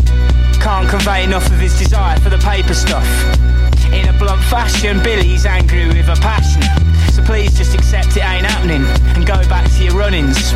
Can't 0.59 0.89
convey 0.89 1.25
enough 1.25 1.45
of 1.45 1.59
his 1.59 1.79
desire 1.79 2.19
for 2.21 2.31
the 2.31 2.39
paper 2.39 2.73
stuff. 2.73 3.07
In 3.93 4.09
a 4.09 4.19
blunt 4.19 4.43
fashion, 4.45 5.03
Billy's 5.03 5.45
angry 5.45 5.87
with 5.87 6.09
a 6.09 6.17
passion. 6.23 6.63
So 7.13 7.23
please 7.25 7.59
just 7.59 7.75
accept 7.75 8.17
it 8.17 8.25
ain't 8.25 8.47
happening 8.47 8.87
and 9.15 9.27
go 9.27 9.37
back 9.51 9.71
to 9.73 9.85
your 9.85 9.97
runnings. 9.97 10.55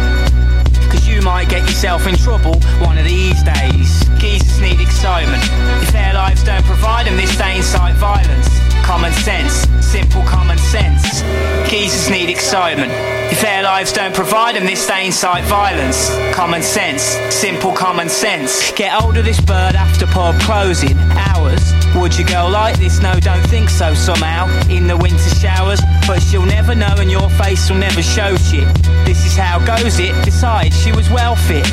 Cause 1.02 1.08
you 1.08 1.20
might 1.22 1.48
get 1.48 1.62
yourself 1.62 2.06
in 2.06 2.14
trouble 2.14 2.60
one 2.78 2.96
of 2.96 3.04
these 3.04 3.42
days. 3.42 4.04
Geezers 4.20 4.60
need 4.60 4.80
excitement. 4.80 5.42
If 5.82 5.90
their 5.90 6.14
lives 6.14 6.44
don't 6.44 6.64
provide 6.64 7.06
them, 7.06 7.16
this 7.16 7.36
they 7.36 7.56
incite 7.56 7.96
violence. 7.96 8.71
Common 8.82 9.12
sense, 9.12 9.66
simple 9.80 10.22
common 10.24 10.58
sense. 10.58 11.22
Geezers 11.70 12.10
need 12.10 12.28
excitement. 12.28 12.92
If 13.32 13.40
their 13.40 13.62
lives 13.62 13.92
don't 13.92 14.14
provide 14.14 14.56
them, 14.56 14.66
this 14.66 14.86
they 14.86 15.06
incite 15.06 15.44
violence. 15.44 16.10
Common 16.34 16.62
sense, 16.62 17.02
simple 17.34 17.72
common 17.72 18.08
sense. 18.08 18.72
Get 18.72 18.92
hold 18.92 19.16
of 19.16 19.24
this 19.24 19.40
bird 19.40 19.74
after 19.74 20.06
pub 20.06 20.38
closing 20.40 20.98
hours. 21.12 21.72
Would 21.96 22.16
you 22.18 22.26
go 22.26 22.48
like 22.48 22.78
this? 22.78 23.00
No, 23.00 23.14
don't 23.20 23.46
think 23.48 23.70
so 23.70 23.94
somehow. 23.94 24.46
In 24.68 24.86
the 24.86 24.96
winter 24.96 25.34
showers, 25.36 25.80
but 26.06 26.20
she'll 26.20 26.44
never 26.46 26.74
know 26.74 26.94
and 26.98 27.10
your 27.10 27.30
face 27.30 27.70
will 27.70 27.78
never 27.78 28.02
show 28.02 28.36
shit. 28.36 28.68
This 29.06 29.24
is 29.24 29.36
how 29.36 29.64
goes 29.64 29.98
it. 29.98 30.14
Besides, 30.24 30.78
she 30.82 30.92
was 30.92 31.08
well 31.10 31.36
fit. 31.36 31.70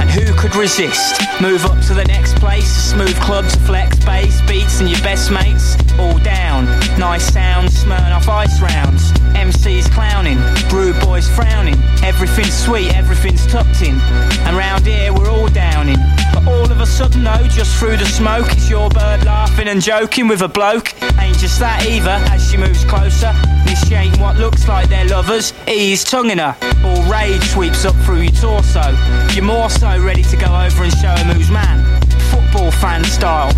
And 0.00 0.10
who 0.10 0.34
could 0.34 0.54
resist? 0.56 1.20
Move 1.40 1.64
up 1.64 1.80
to 1.86 1.94
the 1.94 2.04
next 2.04 2.36
place, 2.36 2.68
smooth 2.68 3.18
club 3.20 3.46
to 3.48 3.58
flex 3.60 4.02
bass, 4.04 4.40
beats 4.42 4.80
and 4.80 4.88
your 4.88 5.00
best 5.00 5.30
mates 5.30 5.76
all 5.98 6.18
Nice 7.00 7.32
sounds, 7.32 7.82
Smirnoff 7.82 8.28
ice 8.28 8.60
rounds. 8.60 9.12
MCs 9.32 9.90
clowning, 9.90 10.38
rude 10.70 11.00
boys 11.00 11.26
frowning. 11.28 11.76
Everything's 12.02 12.52
sweet, 12.52 12.94
everything's 12.94 13.46
tucked 13.46 13.80
in. 13.80 13.98
And 14.44 14.54
round 14.56 14.86
here 14.86 15.12
we're 15.12 15.30
all 15.30 15.48
downing. 15.48 15.96
But 16.34 16.46
all 16.46 16.70
of 16.70 16.80
a 16.80 16.86
sudden 16.86 17.24
though, 17.24 17.48
just 17.48 17.74
through 17.78 17.96
the 17.96 18.04
smoke, 18.04 18.52
it's 18.52 18.68
your 18.68 18.90
bird 18.90 19.24
laughing 19.24 19.68
and 19.68 19.80
joking 19.80 20.28
with 20.28 20.42
a 20.42 20.48
bloke. 20.48 20.94
Ain't 21.18 21.38
just 21.38 21.58
that 21.60 21.86
either, 21.86 22.18
as 22.30 22.50
she 22.50 22.58
moves 22.58 22.84
closer. 22.84 23.34
Initiating 23.66 24.20
what 24.20 24.36
looks 24.36 24.68
like 24.68 24.90
they're 24.90 25.08
lovers, 25.08 25.54
ease 25.66 26.04
tonguing 26.04 26.38
her. 26.38 26.54
All 26.84 27.02
rage 27.10 27.42
sweeps 27.44 27.86
up 27.86 27.94
through 28.04 28.22
your 28.22 28.32
torso. 28.32 28.94
You're 29.32 29.44
more 29.44 29.70
so 29.70 29.98
ready 30.02 30.22
to 30.24 30.36
go 30.36 30.46
over 30.46 30.84
and 30.84 30.92
show 30.92 31.14
him 31.14 31.34
who's 31.34 31.50
man. 31.50 32.00
Football 32.50 32.72
fan 32.72 33.04
style. 33.04 33.52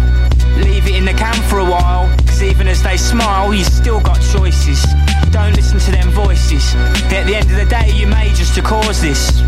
Leave 0.58 0.86
it 0.86 0.94
in 0.96 1.06
the 1.06 1.14
can 1.14 1.32
for 1.48 1.60
a 1.60 1.64
while, 1.64 2.14
cause 2.26 2.42
even 2.42 2.68
as 2.68 2.82
they 2.82 2.98
smile, 2.98 3.54
you 3.54 3.64
still 3.64 4.00
got 4.00 4.20
choices. 4.36 4.84
Don't 5.30 5.56
listen 5.56 5.78
to 5.78 5.90
them 5.92 6.10
voices. 6.10 6.74
At 7.08 7.24
the 7.24 7.34
end 7.34 7.50
of 7.50 7.56
the 7.56 7.64
day, 7.64 7.90
you 7.94 8.06
may 8.06 8.28
just 8.34 8.54
to 8.56 8.60
cause 8.60 9.00
this. 9.00 9.40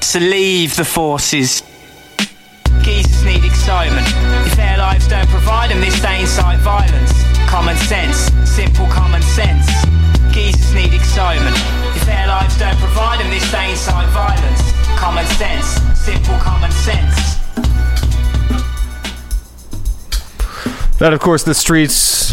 So 0.00 0.20
leave 0.20 0.76
the 0.76 0.84
forces. 0.84 1.64
Geezers 2.82 3.24
need 3.24 3.44
excitement. 3.44 4.06
If 4.46 4.54
their 4.54 4.78
lives 4.78 5.08
don't 5.08 5.28
provide 5.30 5.70
them, 5.70 5.80
this 5.80 5.98
they 6.00 6.20
incite 6.20 6.60
violence. 6.60 7.12
Common 7.50 7.76
sense, 7.76 8.30
simple 8.48 8.86
common 8.86 9.22
sense. 9.22 9.66
Geezers 10.30 10.74
need 10.74 10.94
excitement. 10.94 11.56
If 11.96 12.06
their 12.06 12.28
lives 12.28 12.56
don't 12.56 12.78
provide 12.78 13.18
them, 13.18 13.30
this 13.30 13.50
they 13.50 13.72
incite 13.72 14.08
violence. 14.10 14.62
Common 14.94 15.26
sense, 15.42 15.66
simple 15.98 16.38
common 16.38 16.70
sense. 16.70 17.43
That, 20.98 21.12
of 21.12 21.20
course, 21.20 21.42
the 21.42 21.54
streets. 21.54 22.32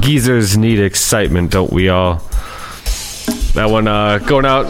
Geezers 0.00 0.56
need 0.56 0.80
excitement, 0.80 1.50
don't 1.50 1.72
we 1.72 1.88
all? 1.88 2.16
That 3.54 3.68
one 3.70 3.86
uh, 3.86 4.18
going 4.18 4.44
out 4.44 4.64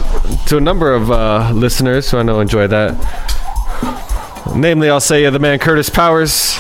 to 0.49 0.57
a 0.57 0.61
number 0.61 0.93
of 0.93 1.11
uh, 1.11 1.51
listeners 1.55 2.11
who 2.11 2.19
I 2.19 2.23
know 2.23 2.41
enjoy 2.41 2.67
that. 2.67 2.93
Namely, 4.55 4.91
I'll 4.91 5.01
say 5.01 5.25
uh, 5.25 5.31
the 5.31 5.39
man 5.39 5.59
Curtis 5.59 5.89
Powers, 5.89 6.57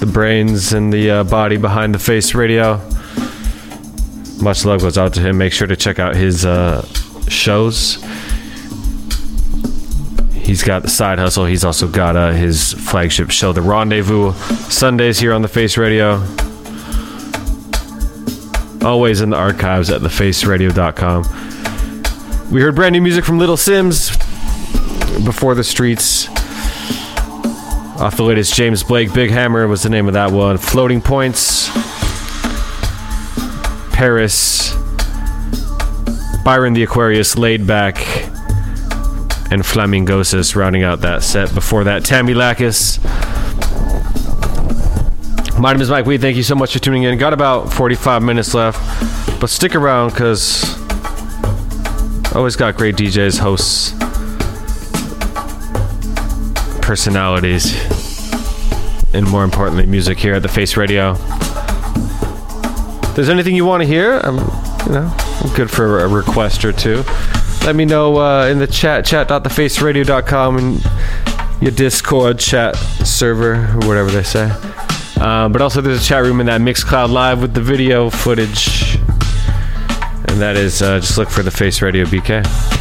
the 0.00 0.10
brains 0.12 0.72
and 0.72 0.92
the 0.92 1.10
uh, 1.10 1.24
body 1.24 1.56
behind 1.56 1.94
the 1.94 1.98
face 1.98 2.34
radio. 2.34 2.76
Much 4.40 4.64
love 4.64 4.80
goes 4.82 4.98
out 4.98 5.14
to 5.14 5.20
him. 5.20 5.38
Make 5.38 5.52
sure 5.52 5.66
to 5.66 5.76
check 5.76 5.98
out 5.98 6.14
his 6.14 6.44
uh, 6.44 6.84
shows. 7.28 8.04
He's 10.44 10.62
got 10.62 10.82
the 10.82 10.90
side 10.90 11.18
hustle. 11.18 11.46
He's 11.46 11.64
also 11.64 11.88
got 11.88 12.16
uh, 12.16 12.32
his 12.32 12.74
flagship 12.74 13.30
show, 13.30 13.52
The 13.52 13.62
Rendezvous, 13.62 14.34
Sundays 14.68 15.18
here 15.18 15.32
on 15.32 15.40
the 15.40 15.48
Face 15.48 15.78
Radio. 15.78 16.16
Always 18.86 19.22
in 19.22 19.30
the 19.30 19.36
archives 19.36 19.88
at 19.88 20.02
thefaceradio.com. 20.02 22.50
We 22.52 22.60
heard 22.60 22.74
brand 22.74 22.92
new 22.92 23.00
music 23.00 23.24
from 23.24 23.38
Little 23.38 23.56
Simz 23.56 24.10
before 25.24 25.54
the 25.54 25.64
streets. 25.64 26.28
Off 27.98 28.16
the 28.16 28.24
latest 28.24 28.54
James 28.54 28.82
Blake 28.82 29.14
Big 29.14 29.30
Hammer 29.30 29.66
was 29.66 29.82
the 29.82 29.88
name 29.88 30.08
of 30.08 30.14
that 30.14 30.30
one. 30.30 30.58
Floating 30.58 31.00
Points. 31.00 31.70
Paris. 33.94 34.74
Byron 36.44 36.74
the 36.74 36.82
Aquarius 36.82 37.38
laid 37.38 37.66
back. 37.66 38.33
And 39.50 39.62
Flamingosis 39.62 40.56
rounding 40.56 40.82
out 40.82 41.00
that 41.02 41.22
set. 41.22 41.54
Before 41.54 41.84
that, 41.84 42.04
Tammy 42.04 42.34
Lakkis. 42.34 42.98
My 45.58 45.72
name 45.72 45.80
is 45.80 45.90
Mike 45.90 46.06
Weed. 46.06 46.20
Thank 46.20 46.36
you 46.36 46.42
so 46.42 46.54
much 46.54 46.72
for 46.72 46.78
tuning 46.78 47.04
in. 47.04 47.16
Got 47.16 47.32
about 47.32 47.72
45 47.72 48.22
minutes 48.22 48.54
left. 48.54 48.80
But 49.40 49.50
stick 49.50 49.74
around 49.74 50.10
because 50.10 50.64
always 52.34 52.56
got 52.56 52.76
great 52.76 52.96
DJs, 52.96 53.38
hosts, 53.38 53.92
personalities, 56.84 57.74
and 59.14 59.28
more 59.30 59.44
importantly, 59.44 59.86
music 59.86 60.18
here 60.18 60.34
at 60.34 60.42
the 60.42 60.48
Face 60.48 60.76
Radio. 60.76 61.12
If 63.02 63.14
there's 63.14 63.28
anything 63.28 63.54
you 63.54 63.64
want 63.64 63.82
to 63.82 63.86
hear, 63.86 64.18
I'm, 64.18 64.38
you 64.86 64.92
know, 64.92 65.14
I'm 65.16 65.54
good 65.54 65.70
for 65.70 66.00
a 66.00 66.08
request 66.08 66.64
or 66.64 66.72
two. 66.72 67.04
Let 67.64 67.76
me 67.76 67.86
know 67.86 68.18
uh, 68.18 68.46
in 68.48 68.58
the 68.58 68.66
chat, 68.66 69.06
chat.thefaceradio.com 69.06 70.58
and 70.58 70.84
your 71.62 71.70
Discord 71.70 72.38
chat 72.38 72.76
server, 72.76 73.54
or 73.54 73.88
whatever 73.88 74.10
they 74.10 74.22
say. 74.22 74.50
Um, 75.18 75.50
but 75.50 75.62
also, 75.62 75.80
there's 75.80 76.02
a 76.02 76.04
chat 76.04 76.22
room 76.24 76.40
in 76.40 76.46
that 76.46 76.60
Mixcloud 76.60 77.10
Live 77.10 77.40
with 77.40 77.54
the 77.54 77.62
video 77.62 78.10
footage. 78.10 78.96
And 80.28 80.42
that 80.42 80.56
is 80.56 80.82
uh, 80.82 81.00
just 81.00 81.16
look 81.16 81.30
for 81.30 81.42
the 81.42 81.50
Face 81.50 81.80
Radio 81.80 82.04
BK. 82.04 82.73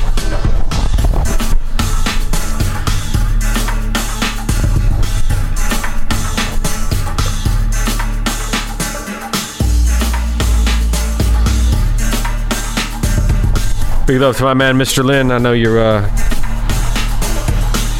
Big 14.05 14.19
love 14.19 14.35
to 14.35 14.43
my 14.43 14.53
man, 14.53 14.77
Mr. 14.77 15.01
Lin. 15.01 15.31
I 15.31 15.37
know 15.37 15.53
you're 15.53 15.79
uh, 15.79 16.09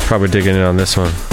probably 0.02 0.28
digging 0.28 0.54
in 0.54 0.62
on 0.62 0.76
this 0.76 0.98
one. 0.98 1.33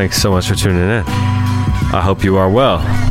Thanks 0.00 0.16
so 0.16 0.30
much 0.30 0.48
for 0.48 0.54
tuning 0.54 0.80
in. 0.80 1.04
I 1.06 2.00
hope 2.02 2.24
you 2.24 2.38
are 2.38 2.48
well. 2.48 3.09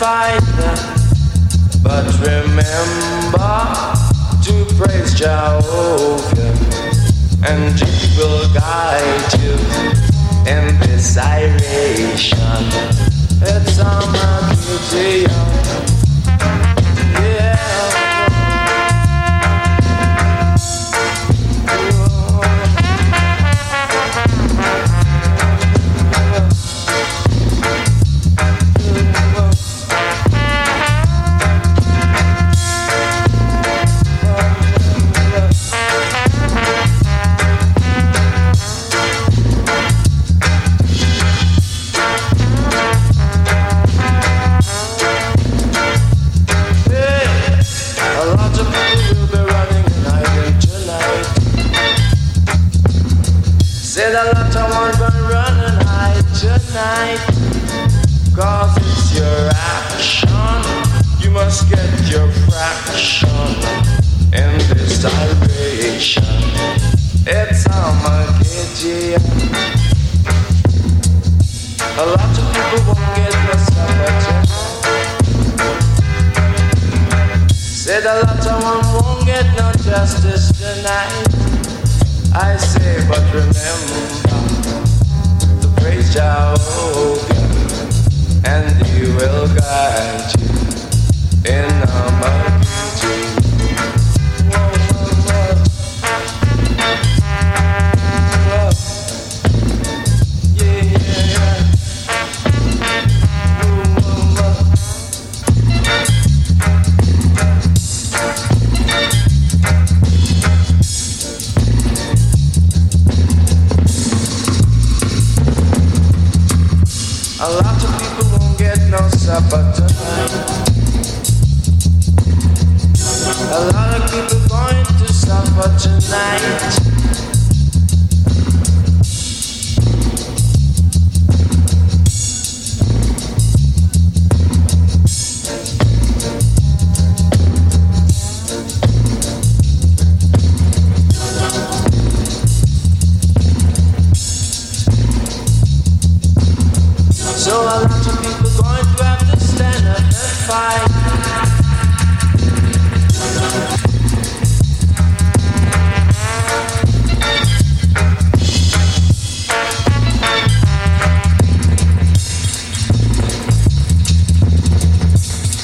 But 0.00 0.40
remember 2.20 3.66
to 4.44 4.64
praise 4.76 5.12
Jehovah, 5.12 6.54
and 7.44 7.80
He 7.80 8.16
will 8.16 8.48
guide 8.54 9.34
you 9.40 9.54
in 10.46 10.78
this 10.78 11.18
iration. 11.18 12.87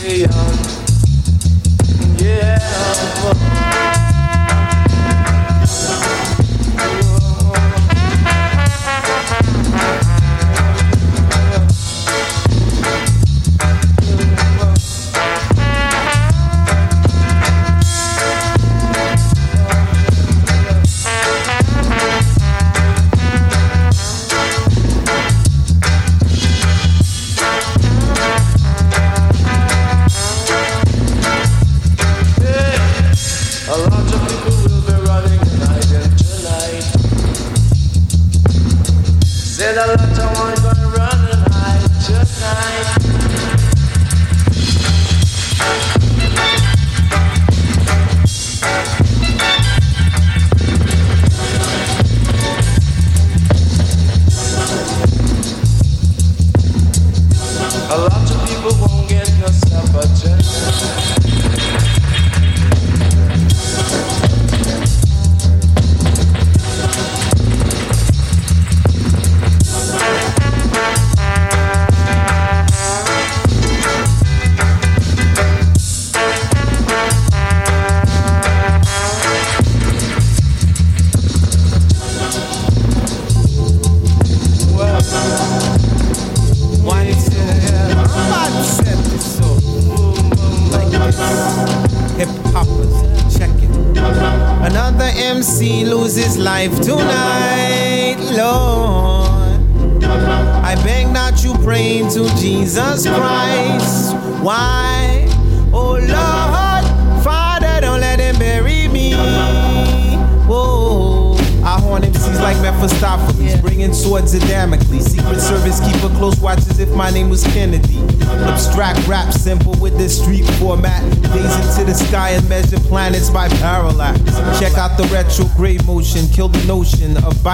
Yeah. 0.05 0.44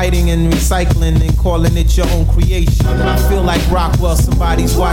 Biting 0.00 0.30
and 0.30 0.50
recycling 0.50 1.20
and 1.20 1.36
calling 1.36 1.76
it 1.76 1.94
your 1.94 2.08
own 2.12 2.24
creation. 2.28 2.86
I 2.86 3.28
feel 3.28 3.42
like 3.42 3.60
Rockwell, 3.70 4.16
somebody's 4.16 4.74
watching 4.74 4.89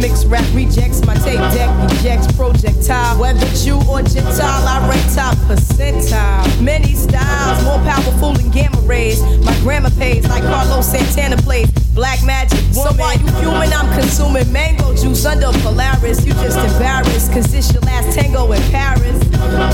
rhythmics. 0.00 0.30
Rap 0.30 0.44
rejects 0.54 1.04
my 1.04 1.14
tape 1.16 1.38
deck, 1.38 1.92
ejects 1.92 2.30
projectile. 2.32 3.18
Whether 3.18 3.46
Jew 3.54 3.80
or 3.88 4.02
Gentile, 4.02 4.66
I 4.66 4.86
rank 4.88 5.14
top 5.14 5.36
percentile. 5.48 6.62
Many 6.62 6.94
styles, 6.94 7.62
more 7.64 7.78
powerful 7.78 8.32
than 8.32 8.50
gamma 8.50 8.80
rays. 8.80 9.22
My 9.44 9.56
grandma 9.60 9.90
pays 9.90 10.28
like 10.28 10.42
Carlos 10.42 10.90
Santana 10.90 11.36
plays. 11.36 11.70
Black 11.94 12.24
magic. 12.24 12.58
So 12.72 12.92
while 12.94 13.18
you 13.18 13.26
fuming, 13.42 13.72
I'm 13.72 13.92
consuming 13.98 14.50
mango 14.52 14.94
juice 14.94 15.24
under 15.26 15.50
Polaris. 15.60 16.24
You 16.24 16.32
just 16.34 16.58
embarrassed, 16.58 17.32
cause 17.32 17.50
this 17.52 17.72
your 17.72 17.82
last 17.82 18.18
tango 18.18 18.52
in 18.52 18.62
Paris. 18.70 19.20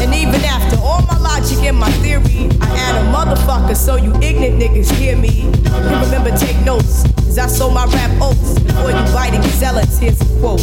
And 0.01 0.15
even 0.15 0.43
after 0.45 0.79
all 0.81 1.03
my 1.03 1.19
logic 1.19 1.59
and 1.65 1.77
my 1.77 1.91
theory, 2.03 2.49
I 2.61 2.69
add 2.79 2.97
a 2.97 3.05
motherfucker 3.13 3.77
so 3.77 3.97
you 3.97 4.15
ignorant 4.23 4.61
niggas 4.61 4.91
hear 4.93 5.17
me. 5.17 5.43
And 5.67 6.07
remember, 6.07 6.37
take 6.37 6.59
notes, 6.65 7.05
I 7.39 7.49
sold 7.49 7.75
my 7.75 7.85
rap 7.87 8.11
oats 8.23 8.59
before 8.61 8.91
you 8.91 9.05
biting 9.13 9.43
zealots. 9.43 9.99
Here's 9.99 10.21
a 10.21 10.41
quote. 10.41 10.61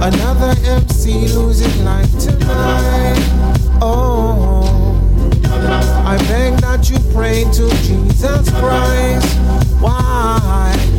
Another 0.00 0.54
MC 0.64 1.28
losing 1.34 1.84
life 1.84 2.10
tonight. 2.20 3.18
Oh, 3.80 4.62
I 6.06 6.16
beg 6.28 6.60
that 6.60 6.88
you 6.88 6.98
pray 7.12 7.44
to 7.44 7.68
Jesus 7.82 8.48
Christ. 8.60 9.38
Why? 9.80 10.91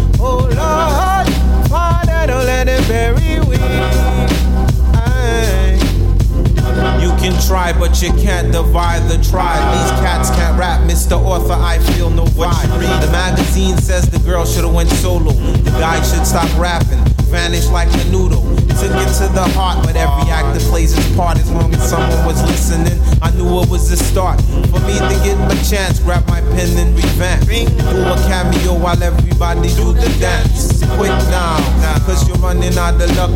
Try, 7.53 7.71
but 7.71 8.01
you 8.01 8.11
can't 8.13 8.51
divide 8.51 9.03
the 9.07 9.23
tribe. 9.29 9.61
These 9.77 9.91
cats 10.01 10.31
can't 10.31 10.57
rap, 10.57 10.81
Mr. 10.89 11.21
Author. 11.21 11.53
I 11.53 11.77
feel 11.93 12.09
no 12.09 12.25
vibe. 12.25 12.65
The 12.99 13.11
magazine 13.11 13.77
says 13.77 14.09
the 14.09 14.17
girl 14.27 14.43
should 14.43 14.63
have 14.63 14.73
went 14.73 14.89
solo. 14.89 15.33
The 15.33 15.69
guy 15.77 16.01
should 16.01 16.25
stop 16.25 16.49
rapping, 16.57 17.03
vanish 17.33 17.67
like 17.69 17.89
a 17.89 18.05
noodle. 18.13 18.45
Took 18.77 18.93
it 18.93 19.09
to 19.17 19.25
the 19.33 19.49
heart, 19.57 19.81
but 19.83 19.95
every 19.97 20.29
actor 20.29 20.61
plays 20.69 20.93
his 20.93 21.15
part. 21.17 21.39
As 21.39 21.49
long 21.49 21.73
as 21.73 21.89
someone 21.89 22.25
was 22.29 22.37
listening, 22.45 23.01
I 23.23 23.31
knew 23.33 23.49
it 23.61 23.69
was 23.69 23.89
the 23.89 23.97
start. 23.97 24.39
For 24.69 24.79
me 24.85 24.93
to 25.01 25.15
get 25.25 25.37
my 25.49 25.57
chance, 25.65 25.97
grab 25.99 26.27
my 26.29 26.41
pen 26.53 26.69
and 26.77 26.93
revamp. 26.93 27.49
Do 27.49 28.05
a 28.05 28.15
cameo 28.29 28.77
while 28.77 29.01
everybody 29.01 29.73
do 29.73 29.93
the 29.93 30.09
dance. 30.21 30.85
Quick 30.93 31.17
now, 31.33 31.57
cause 32.05 32.21
you're 32.27 32.37
running 32.37 32.77
out 32.77 33.01
of 33.01 33.09
luck. 33.17 33.33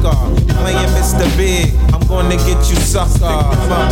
Playing 0.61 0.91
Mr. 0.93 1.25
Big, 1.35 1.73
I'm 1.89 2.05
gonna 2.07 2.37
get 2.37 2.61
you 2.69 2.77
sucker. 2.77 3.41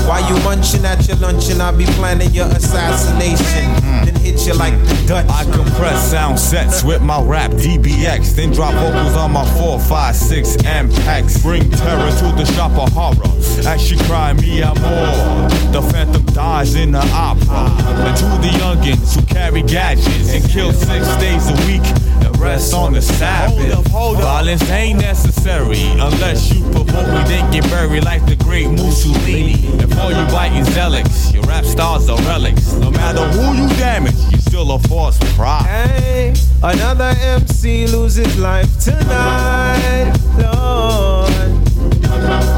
While 0.06 0.22
you 0.30 0.38
munching 0.44 0.86
at 0.86 1.08
your 1.08 1.18
luncheon, 1.18 1.62
I'll 1.62 1.76
be 1.76 1.86
planning 1.98 2.30
your 2.30 2.48
assassination. 2.48 3.85
Hit 4.26 4.46
you 4.48 4.54
like 4.56 4.74
the 4.88 5.06
Dutch. 5.08 5.30
I 5.30 5.44
compress 5.46 6.10
sound 6.10 6.40
sets 6.40 6.84
with 6.84 7.02
my 7.02 7.22
rap 7.22 7.52
DBX, 7.52 8.36
then 8.36 8.52
drop 8.52 8.74
vocals 8.74 9.16
on 9.16 9.32
my 9.32 9.46
4-5 9.46 9.86
five, 9.88 10.16
six 10.16 10.56
impacts. 10.56 11.42
Bring 11.42 11.70
terror 11.70 12.10
to 12.10 12.28
the 12.36 12.46
shop 12.56 12.72
of 12.72 12.92
horror. 12.92 13.32
As 13.68 13.82
she 13.82 13.98
cry 14.06 14.34
me 14.34 14.64
out 14.64 14.80
more. 14.82 15.50
The 15.72 15.82
phantom 15.92 16.26
dies 16.26 16.76
in 16.76 16.92
the 16.92 17.06
opera. 17.14 17.70
And 18.06 18.18
to 18.18 18.26
the 18.42 18.52
youngins 18.58 19.16
who 19.16 19.26
carry 19.28 19.62
gadgets 19.62 20.34
and 20.34 20.44
kill 20.50 20.74
six 20.74 21.06
days 21.18 21.48
a 21.50 21.56
week 21.68 21.86
and 22.26 22.38
rest 22.40 22.74
on 22.74 22.94
the 22.94 23.02
Sabbath. 23.02 23.88
Violence 23.92 24.70
ain't 24.70 25.00
necessary 25.02 25.84
unless 26.00 26.54
you 26.54 26.62
provoke 26.72 27.08
me, 27.08 27.24
then 27.30 27.52
get 27.52 27.64
buried 27.66 28.04
like 28.04 28.26
the 28.26 28.36
great 28.36 28.70
Mussolini. 28.70 29.68
And 29.80 29.94
for 29.94 30.12
you 30.12 30.26
biting 30.34 30.66
zealots, 30.66 31.34
your 31.34 31.44
rap 31.44 31.66
stars 31.66 32.10
are 32.10 32.20
relics. 32.24 32.74
No 32.74 32.92
matter 32.92 33.24
who 33.32 33.54
you 33.56 33.70
damage, 33.78 34.15
still 34.56 34.72
a 34.72 34.80
false 34.80 35.18
pride. 35.36 35.66
Hey, 35.66 36.34
another 36.64 37.14
MC 37.20 37.88
loses 37.88 38.40
life 38.40 38.70
tonight, 38.80 40.16
Lord. 40.38 41.30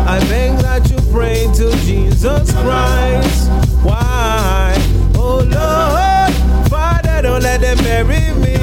I 0.08 0.20
beg 0.30 0.60
that 0.60 0.92
you 0.92 0.98
pray 1.12 1.48
to 1.56 1.72
Jesus 1.88 2.52
Christ. 2.54 3.50
Why? 3.82 4.76
Oh 5.16 5.40
Lord, 5.40 6.34
Father, 6.70 7.24
don't 7.24 7.42
let 7.42 7.62
them 7.62 7.78
bury 7.80 8.32
me. 8.42 8.54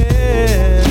Yeah. 0.00 0.82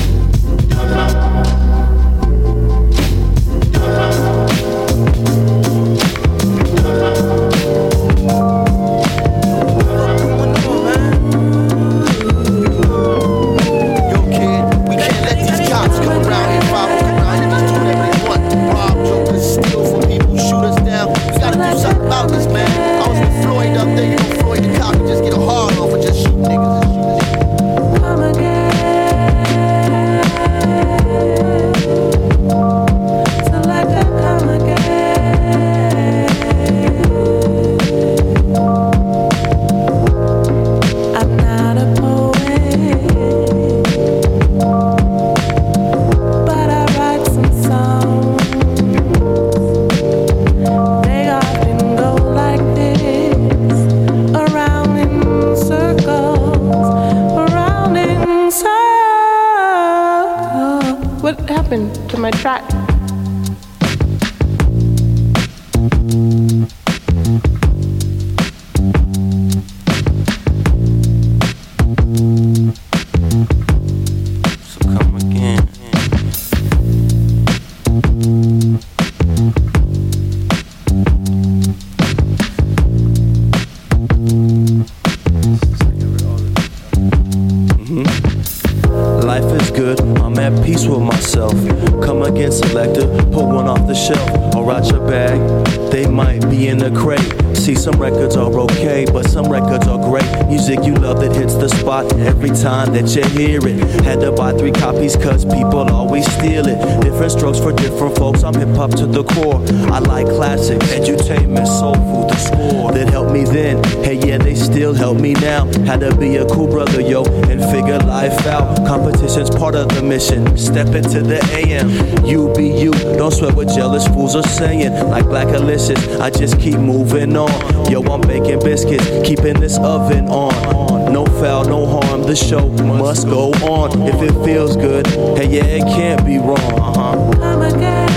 Are 124.40 124.48
saying. 124.48 124.92
Like 125.10 125.26
Blackalicious, 125.26 126.18
I 126.18 126.30
just 126.30 126.58
keep 126.58 126.78
moving 126.78 127.36
on. 127.36 127.50
Yo, 127.92 128.00
I'm 128.00 128.22
baking 128.22 128.60
biscuits, 128.60 129.06
keeping 129.22 129.60
this 129.60 129.76
oven 129.78 130.28
on. 130.28 131.12
No 131.12 131.26
foul, 131.26 131.66
no 131.66 131.84
harm, 131.84 132.22
the 132.22 132.34
show 132.34 132.68
must 132.68 133.26
go 133.26 133.50
on. 133.68 134.00
If 134.02 134.14
it 134.22 134.44
feels 134.44 134.76
good, 134.76 135.06
hey, 135.36 135.56
yeah, 135.56 135.64
it 135.64 135.82
can't 135.82 136.24
be 136.24 136.38
wrong. 136.38 136.56
Uh 136.58 138.09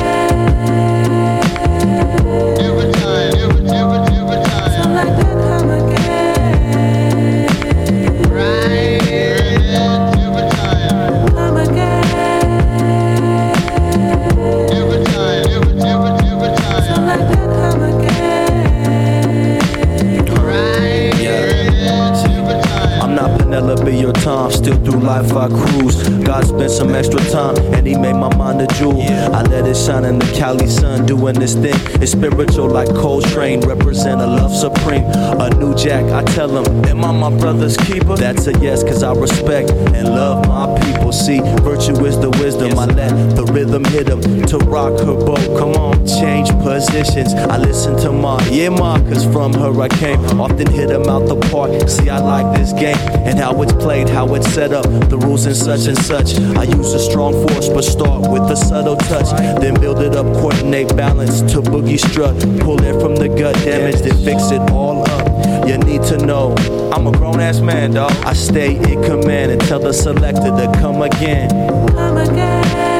Tom, 24.24 24.50
still 24.52 24.78
through 24.86 25.02
life 25.02 25.34
I 25.34 25.50
cruise. 25.50 26.08
God 26.24 26.46
spent 26.46 26.72
some 26.72 26.96
extra 26.96 27.20
time 27.30 27.58
and 27.74 27.86
he 27.86 27.98
made 27.98 28.14
my 28.14 28.34
mind 28.38 28.62
a 28.62 28.68
jewel. 28.76 29.02
I 29.34 29.42
let 29.44 29.66
it 29.66 29.76
shine 29.76 30.06
in 30.06 30.20
the 30.20 30.32
Cali 30.38 30.68
sun, 30.68 31.06
doing 31.06 31.36
this 31.36 31.54
thing. 31.54 31.76
It's 32.02 32.12
spiritual 32.12 32.70
like 32.70 32.90
Coltrane, 32.90 33.62
represent 33.62 34.22
a 34.22 34.28
love 34.28 34.56
supreme. 34.56 35.04
A 35.06 35.50
new 35.56 35.76
jack, 35.76 36.06
I 36.12 36.24
tell 36.34 36.50
him, 36.50 36.86
Am 36.86 37.04
I 37.04 37.12
my 37.12 37.38
brother's 37.38 37.78
keeper? 37.78 38.16
That's 38.16 38.48
a 38.48 38.54
yes, 38.60 38.84
cause 38.84 39.04
I 39.04 39.14
respect 39.14 39.72
and 39.72 40.10
love 40.10 40.48
my 40.48 40.80
people. 40.82 41.12
See, 41.12 41.40
virtue 41.62 42.06
is 42.06 42.20
the 42.20 42.30
wisdom. 42.42 42.78
I 42.78 42.86
let 42.86 43.36
the 43.36 43.46
rhythm 43.46 43.84
hit 43.86 44.08
him 44.08 44.22
to 44.48 44.58
rock 44.60 45.00
her 45.00 45.16
boat. 45.16 45.44
Come 45.58 45.74
on, 45.74 46.06
change 46.06 46.50
positions. 46.62 47.34
I 47.34 47.58
listen 47.58 47.98
to 47.98 48.12
my, 48.12 48.44
yeah, 48.50 48.70
ma, 48.70 48.98
cause 49.00 49.26
from 49.26 49.54
her 49.54 49.82
I 49.82 49.88
came. 49.88 50.20
Often 50.40 50.72
hit 50.72 50.90
him 50.90 51.08
out 51.08 51.28
the 51.28 51.36
park. 51.52 51.90
See, 51.90 52.10
I 52.10 52.20
like 52.20 52.58
this 52.58 52.74
game 52.74 52.98
and 53.26 53.40
how 53.40 53.62
it's 53.62 53.74
played, 53.74 54.10
how 54.10 54.34
it's 54.36 54.48
set 54.54 54.74
up, 54.74 54.86
the 55.10 55.18
rules 55.18 55.46
and 55.46 55.56
such 55.56 55.88
and 55.88 55.98
such. 55.98 56.38
I 56.58 56.64
use 56.64 56.94
a 56.94 57.00
strong 57.00 57.34
force, 57.48 57.70
but 57.70 57.84
start 57.84 58.30
with 58.30 58.44
a 58.44 58.56
subtle 58.68 58.96
touch. 58.96 59.30
Then 59.62 59.80
build 59.80 60.02
it 60.02 60.16
up, 60.16 60.26
coordinate 60.38 60.96
balance 60.96 61.42
to 61.54 61.62
boogie 61.62 62.00
strut. 62.00 62.36
Pull 62.62 62.82
it 62.84 63.00
from 63.02 63.16
the 63.16 63.28
gut 63.28 63.56
damage, 63.64 64.02
then 64.02 64.18
fix 64.24 64.52
it 64.52 64.62
all 64.72 65.08
up. 65.10 65.68
You 65.68 65.78
need 65.78 66.04
to 66.04 66.18
know 66.18 66.56
I'm 66.94 67.08
a 67.08 67.12
grown 67.12 67.40
ass 67.40 67.60
man, 67.60 67.92
dog. 67.92 68.12
I 68.26 68.34
stay 68.34 68.76
in 68.76 69.04
command 69.04 69.52
and 69.52 69.62
tell 69.62 69.80
the 69.80 69.94
selector 69.94 70.52
to 70.52 70.72
come 70.80 71.02
again. 71.02 71.50
Come 71.90 72.18
again. 72.18 72.93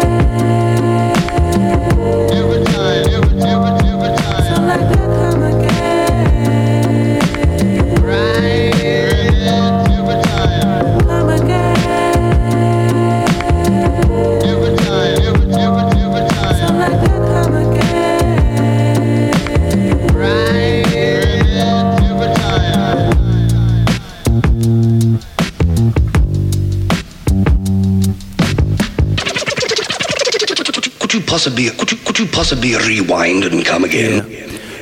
Possibly 31.44 31.70
could 31.72 31.92
you 31.92 31.98
could 31.98 32.20
you 32.20 32.26
possibly 32.26 32.74
rewind 32.74 33.44
and 33.44 33.66
come 33.66 33.84
again? 33.84 34.26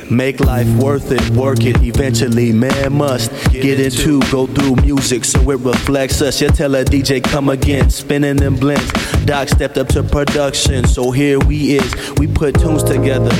Make 0.08 0.38
life 0.38 0.68
worth 0.76 1.10
it, 1.10 1.28
work 1.30 1.64
it. 1.64 1.82
Eventually, 1.82 2.52
man 2.52 2.92
must 2.92 3.32
get 3.50 3.80
into, 3.80 4.20
go 4.30 4.46
through 4.46 4.76
music 4.76 5.24
so 5.24 5.40
it 5.50 5.58
reflects 5.58 6.22
us. 6.22 6.40
You 6.40 6.48
tell 6.50 6.76
a 6.76 6.84
DJ, 6.84 7.20
come 7.20 7.48
again, 7.48 7.90
spinning 7.90 8.36
them 8.36 8.54
blends. 8.54 8.92
Doc 9.24 9.48
stepped 9.48 9.78
up 9.78 9.86
to 9.88 10.02
production, 10.02 10.84
so 10.84 11.12
here 11.12 11.38
we 11.38 11.76
is. 11.76 12.12
We 12.18 12.26
put 12.26 12.58
tunes 12.58 12.82
together. 12.82 13.30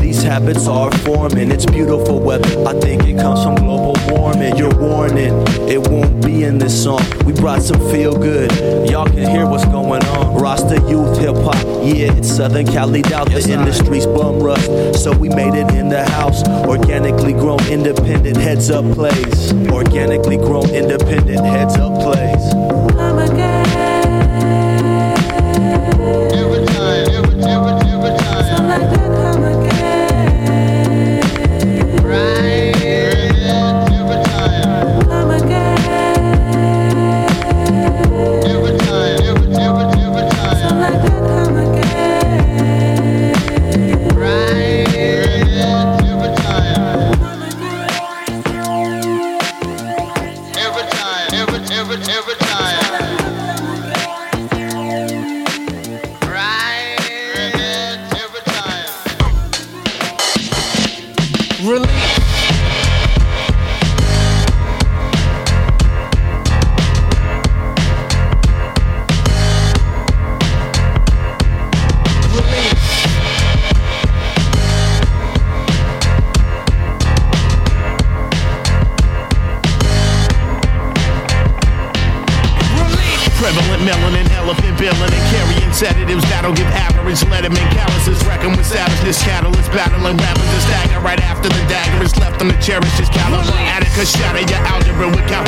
These 0.00 0.22
habits 0.22 0.66
are 0.66 0.90
forming. 0.98 1.50
It's 1.50 1.64
beautiful 1.64 2.20
weather. 2.20 2.68
I 2.68 2.78
think 2.80 3.04
it 3.04 3.16
comes 3.16 3.42
from 3.42 3.54
global 3.54 3.94
warming. 4.08 4.56
You're 4.56 4.76
warning, 4.76 5.32
it 5.68 5.88
won't 5.88 6.22
be 6.24 6.44
in 6.44 6.58
this 6.58 6.82
song. 6.82 7.00
We 7.24 7.32
brought 7.32 7.62
some 7.62 7.80
feel 7.90 8.16
good. 8.16 8.52
Y'all 8.90 9.06
can 9.06 9.28
hear 9.30 9.46
what's 9.46 9.64
going 9.64 10.04
on. 10.04 10.40
Rasta 10.40 10.74
youth 10.88 11.18
hip 11.18 11.36
hop. 11.36 11.56
Yeah, 11.82 12.12
it's 12.12 12.28
Southern 12.28 12.66
Cali 12.66 13.02
out 13.14 13.30
the 13.30 13.40
industry's 13.50 14.06
bum 14.06 14.38
rust, 14.38 15.02
So 15.02 15.16
we 15.16 15.30
made 15.30 15.54
it 15.54 15.72
in 15.74 15.88
the 15.88 16.04
house. 16.10 16.46
Organically 16.66 17.32
grown, 17.32 17.64
independent 17.68 18.36
heads 18.36 18.70
up 18.70 18.84
plays. 18.94 19.52
Organically 19.70 20.36
grown, 20.36 20.68
independent 20.70 21.44
heads 21.44 21.76
up 21.76 21.94
plays. 22.02 22.61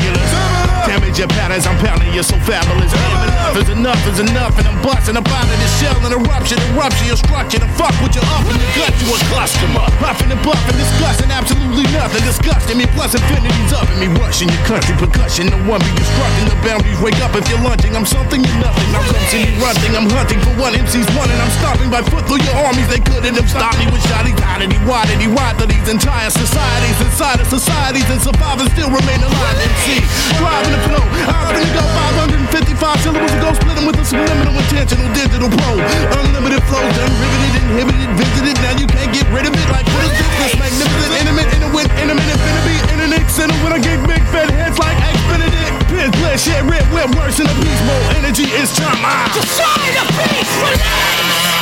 Calculus. 0.05 0.43
Damage 0.94 1.18
your 1.18 1.26
patterns, 1.26 1.66
I'm 1.66 1.74
pounding 1.82 2.14
you 2.14 2.22
so 2.22 2.38
fabulous. 2.46 2.94
Enough 2.94 3.58
is 3.58 3.66
enough 3.66 4.02
is 4.06 4.18
enough, 4.22 4.54
and 4.62 4.66
I'm 4.70 4.78
busting 4.78 5.18
up 5.18 5.26
out 5.26 5.42
this 5.50 5.74
shell 5.82 5.98
and 6.06 6.14
eruption, 6.14 6.54
eruption, 6.70 7.10
your 7.10 7.18
structure, 7.18 7.58
and 7.58 7.66
fuck 7.74 7.90
with 7.98 8.14
your 8.14 8.22
up 8.30 8.46
in 8.46 8.54
the 8.54 8.68
gut, 8.78 8.94
you 9.02 9.10
a 9.10 9.18
customer. 9.34 9.82
Puffing 9.98 10.30
and 10.30 10.38
buffing, 10.46 10.78
discussing 10.78 11.34
absolutely 11.34 11.90
nothing, 11.90 12.22
disgusting 12.22 12.78
me, 12.78 12.86
plus 12.94 13.10
infinity's 13.10 13.74
up 13.74 13.90
in 13.90 14.06
me, 14.06 14.08
rushing 14.22 14.46
your 14.46 14.62
country, 14.70 14.94
percussion, 14.94 15.50
no 15.50 15.58
one 15.66 15.82
be 15.82 15.90
destructing 15.98 16.46
the 16.46 16.58
boundaries. 16.62 17.00
Wake 17.02 17.18
up 17.26 17.34
if 17.34 17.42
you're 17.50 17.58
lunching, 17.66 17.98
I'm 17.98 18.06
something 18.06 18.38
you're 18.38 18.62
nothing. 18.62 18.86
Come 18.94 19.18
see 19.34 19.50
me 19.50 19.58
running, 19.58 19.98
I'm 19.98 20.06
hunting 20.14 20.38
for 20.46 20.54
one 20.62 20.78
MC's 20.78 21.10
one, 21.18 21.26
and 21.26 21.42
I'm 21.42 21.50
stopping 21.58 21.90
by 21.90 22.06
foot 22.06 22.22
through 22.30 22.46
your 22.46 22.54
armies. 22.70 22.86
They 22.86 23.02
couldn't 23.02 23.34
have 23.34 23.50
stopped 23.50 23.82
me 23.82 23.90
with 23.90 24.06
shotty, 24.06 24.30
tidity, 24.64 24.78
wadity, 24.86 25.28
wide 25.28 25.58
to 25.58 25.66
these 25.66 25.88
entire 25.88 26.30
societies, 26.30 27.00
inside 27.02 27.40
of 27.40 27.46
societies, 27.50 28.06
and 28.10 28.20
survivors 28.22 28.70
still 28.72 28.94
remain 28.94 29.20
alive. 29.20 29.56
MC, 29.58 30.00
driving 30.38 30.72
the 30.72 30.84
flow, 30.89 31.05
I'm 31.28 31.56
gonna 31.56 31.73
go 31.73 31.85
555 32.52 33.01
syllables 33.01 33.35
ago, 33.35 33.48
split 33.56 33.74
them 33.77 33.86
with 33.86 33.98
a 33.98 34.05
subliminal 34.05 34.55
intentional 34.55 35.09
digital 35.15 35.48
pro. 35.48 35.73
Unlimited 36.20 36.62
flows, 36.69 36.90
done 36.94 37.15
riveted, 37.20 37.52
inhibited, 37.65 38.11
visited. 38.19 38.56
Now 38.61 38.74
you 38.77 38.86
can't 38.86 39.12
get 39.12 39.27
rid 39.32 39.47
of 39.48 39.55
it. 39.55 39.66
Like 39.73 39.86
what 39.94 40.05
is 40.06 40.15
this? 40.15 40.31
This 40.40 40.55
magnificent, 40.61 41.12
intimate, 41.20 41.48
intimate, 41.56 41.90
intimate, 41.98 42.28
infinity, 42.28 42.77
internet 42.93 43.24
center 43.31 43.56
when 43.65 43.73
I 43.73 43.81
get 43.81 43.98
big 44.06 44.23
fat 44.31 44.51
heads 44.51 44.78
like 44.78 44.97
X 45.01 45.16
Benedict. 45.31 45.73
Pins, 45.89 46.15
blood, 46.20 46.39
shit, 46.39 46.61
red, 46.69 46.85
wet, 46.93 47.09
worse 47.16 47.39
than 47.39 47.48
a 47.48 47.56
beast. 47.62 47.82
More 47.89 48.05
energy, 48.20 48.47
it's 48.52 48.77
time. 48.77 49.01
Destroy 49.32 49.89
the 49.97 50.05
beast, 50.15 50.52
release! 50.61 51.53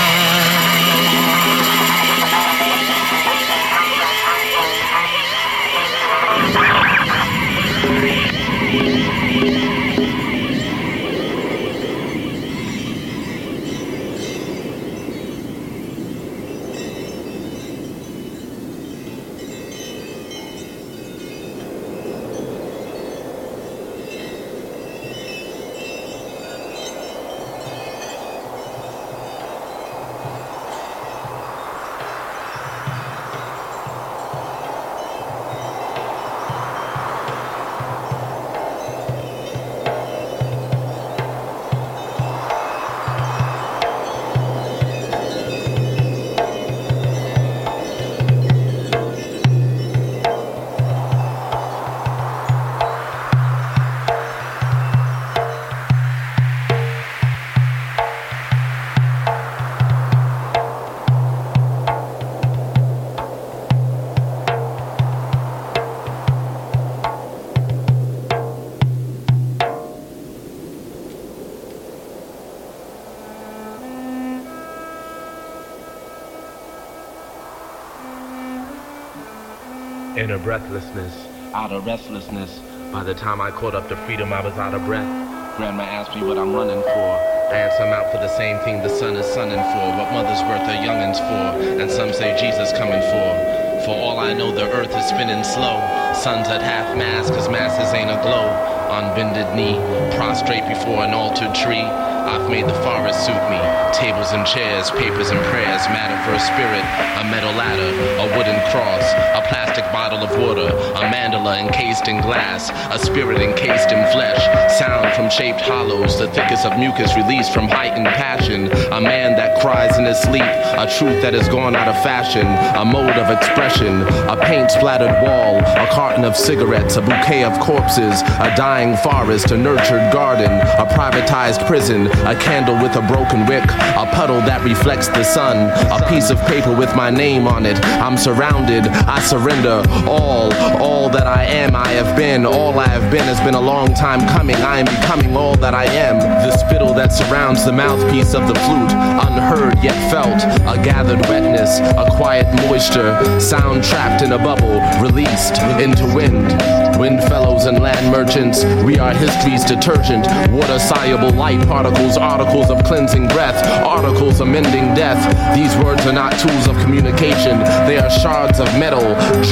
Inner 80.22 80.38
breathlessness, 80.38 81.26
out 81.52 81.72
of 81.72 81.84
restlessness. 81.84 82.60
By 82.92 83.02
the 83.02 83.12
time 83.12 83.40
I 83.40 83.50
caught 83.50 83.74
up 83.74 83.88
to 83.88 83.96
freedom, 84.06 84.32
I 84.32 84.40
was 84.40 84.54
out 84.54 84.72
of 84.72 84.84
breath. 84.84 85.10
Grandma 85.56 85.82
asked 85.82 86.14
me 86.14 86.22
what 86.22 86.38
I'm 86.38 86.54
running 86.54 86.80
for. 86.80 87.10
I 87.50 87.66
answer 87.66 87.82
I'm 87.82 87.92
out 87.92 88.12
for 88.12 88.18
the 88.18 88.30
same 88.38 88.60
thing 88.60 88.86
the 88.86 88.88
sun 88.88 89.16
is 89.16 89.26
sunning 89.26 89.58
for. 89.58 89.84
What 89.98 90.14
mother's 90.14 90.38
worth 90.46 90.62
her 90.62 90.78
youngins 90.78 91.18
for. 91.18 91.58
And 91.82 91.90
some 91.90 92.12
say 92.12 92.38
Jesus 92.38 92.70
coming 92.78 93.02
for. 93.10 93.82
For 93.82 93.98
all 93.98 94.20
I 94.20 94.32
know, 94.32 94.54
the 94.54 94.70
earth 94.70 94.94
is 94.94 95.06
spinning 95.06 95.42
slow. 95.42 95.82
Sun's 96.14 96.46
at 96.46 96.62
half 96.62 96.96
mast, 96.96 97.34
cause 97.34 97.48
masses 97.48 97.92
ain't 97.92 98.08
aglow. 98.08 98.46
On 98.94 99.10
bended 99.18 99.50
knee, 99.58 99.74
prostrate 100.14 100.68
before 100.70 101.02
an 101.02 101.14
altered 101.18 101.52
tree. 101.52 101.82
I've 101.82 102.48
made 102.48 102.70
the 102.70 102.78
forest 102.86 103.26
suit 103.26 103.42
me. 103.50 103.58
Tables 103.90 104.30
and 104.30 104.46
chairs, 104.46 104.94
papers 104.94 105.34
and 105.34 105.40
prayers, 105.50 105.82
matter 105.90 106.14
for 106.22 106.32
a 106.38 106.40
spirit, 106.40 106.86
a 107.18 107.26
metal 107.26 107.50
ladder, 107.58 107.90
a 108.22 108.26
wooden 108.38 108.56
cross, 108.70 109.02
a 109.34 109.42
plastic 109.50 109.61
bottle 109.80 110.18
of 110.18 110.30
water, 110.38 110.66
a 110.66 111.02
mandala 111.08 111.58
encased 111.58 112.08
in 112.08 112.20
glass, 112.20 112.70
a 112.90 112.98
spirit 112.98 113.40
encased 113.40 113.90
in 113.92 114.04
flesh, 114.12 114.42
sound 114.78 115.14
from 115.14 115.30
shaped 115.30 115.60
hollows, 115.60 116.18
the 116.18 116.28
thickest 116.28 116.66
of 116.66 116.78
mucus 116.78 117.16
released 117.16 117.52
from 117.54 117.68
heightened 117.68 118.06
passion, 118.08 118.70
a 118.92 119.00
man 119.00 119.36
that 119.36 119.60
cries 119.60 119.96
in 119.98 120.04
his 120.04 120.18
sleep, 120.20 120.42
a 120.42 120.86
truth 120.98 121.22
that 121.22 121.32
has 121.32 121.48
gone 121.48 121.76
out 121.76 121.88
of 121.88 121.94
fashion, 122.02 122.46
a 122.76 122.84
mode 122.84 123.16
of 123.16 123.30
expression, 123.30 124.02
a 124.28 124.36
paint 124.42 124.70
splattered 124.70 125.14
wall, 125.22 125.58
a 125.58 125.86
carton 125.92 126.24
of 126.24 126.36
cigarettes, 126.36 126.96
a 126.96 127.00
bouquet 127.00 127.44
of 127.44 127.58
corpses, 127.60 128.20
a 128.42 128.52
dying 128.56 128.96
forest, 128.98 129.52
a 129.52 129.56
nurtured 129.56 130.12
garden, 130.12 130.50
a 130.50 130.86
privatized 130.92 131.64
prison, 131.66 132.08
a 132.26 132.34
candle 132.40 132.74
with 132.82 132.96
a 132.96 133.02
broken 133.06 133.46
wick, 133.46 133.64
a 133.64 134.06
puddle 134.12 134.40
that 134.42 134.62
reflects 134.64 135.08
the 135.08 135.24
sun, 135.24 135.70
a 135.92 136.08
piece 136.08 136.30
of 136.30 136.38
paper 136.46 136.74
with 136.74 136.94
my 136.96 137.10
name 137.10 137.46
on 137.46 137.64
it. 137.64 137.78
I'm 138.02 138.18
surrounded, 138.18 138.86
I 138.88 139.20
surrender 139.20 139.61
all, 139.66 140.52
all 140.82 141.08
that 141.10 141.26
I 141.26 141.44
am, 141.44 141.76
I 141.76 141.88
have 141.88 142.16
been. 142.16 142.44
All 142.44 142.78
I 142.78 142.88
have 142.88 143.10
been 143.10 143.24
has 143.24 143.40
been 143.40 143.54
a 143.54 143.60
long 143.60 143.94
time 143.94 144.26
coming. 144.28 144.56
I 144.56 144.78
am 144.78 144.86
becoming 144.86 145.36
all 145.36 145.56
that 145.56 145.74
I 145.74 145.84
am. 145.84 146.18
The 146.18 146.56
spittle 146.56 146.94
that 146.94 147.12
surrounds 147.12 147.64
the 147.64 147.72
mouthpiece 147.72 148.34
of 148.34 148.46
the 148.48 148.54
flute, 148.54 148.92
unheard 148.92 149.82
yet 149.82 149.96
felt. 150.10 150.42
A 150.66 150.82
gathered 150.82 151.20
wetness, 151.28 151.78
a 151.80 152.08
quiet 152.16 152.46
moisture, 152.66 153.40
sound 153.40 153.84
trapped 153.84 154.22
in 154.22 154.32
a 154.32 154.38
bubble, 154.38 154.80
released 155.00 155.58
into 155.80 156.04
wind. 156.14 156.52
Wind 156.98 157.20
fellows 157.24 157.64
and 157.64 157.80
land 157.80 158.12
merchants, 158.12 158.64
we 158.84 158.98
are 158.98 159.14
history's 159.14 159.64
detergent. 159.64 160.26
Water 160.52 160.78
soluble 160.78 161.30
light 161.30 161.66
particles, 161.66 162.16
articles 162.16 162.70
of 162.70 162.84
cleansing 162.84 163.28
breath, 163.28 163.64
articles 163.84 164.40
amending 164.40 164.94
death. 164.94 165.20
These 165.56 165.74
words 165.84 166.04
are 166.06 166.12
not 166.12 166.38
tools 166.38 166.66
of 166.68 166.76
communication, 166.82 167.58
they 167.86 167.98
are 167.98 168.10
shards 168.10 168.60
of 168.60 168.66
metal 168.78 169.02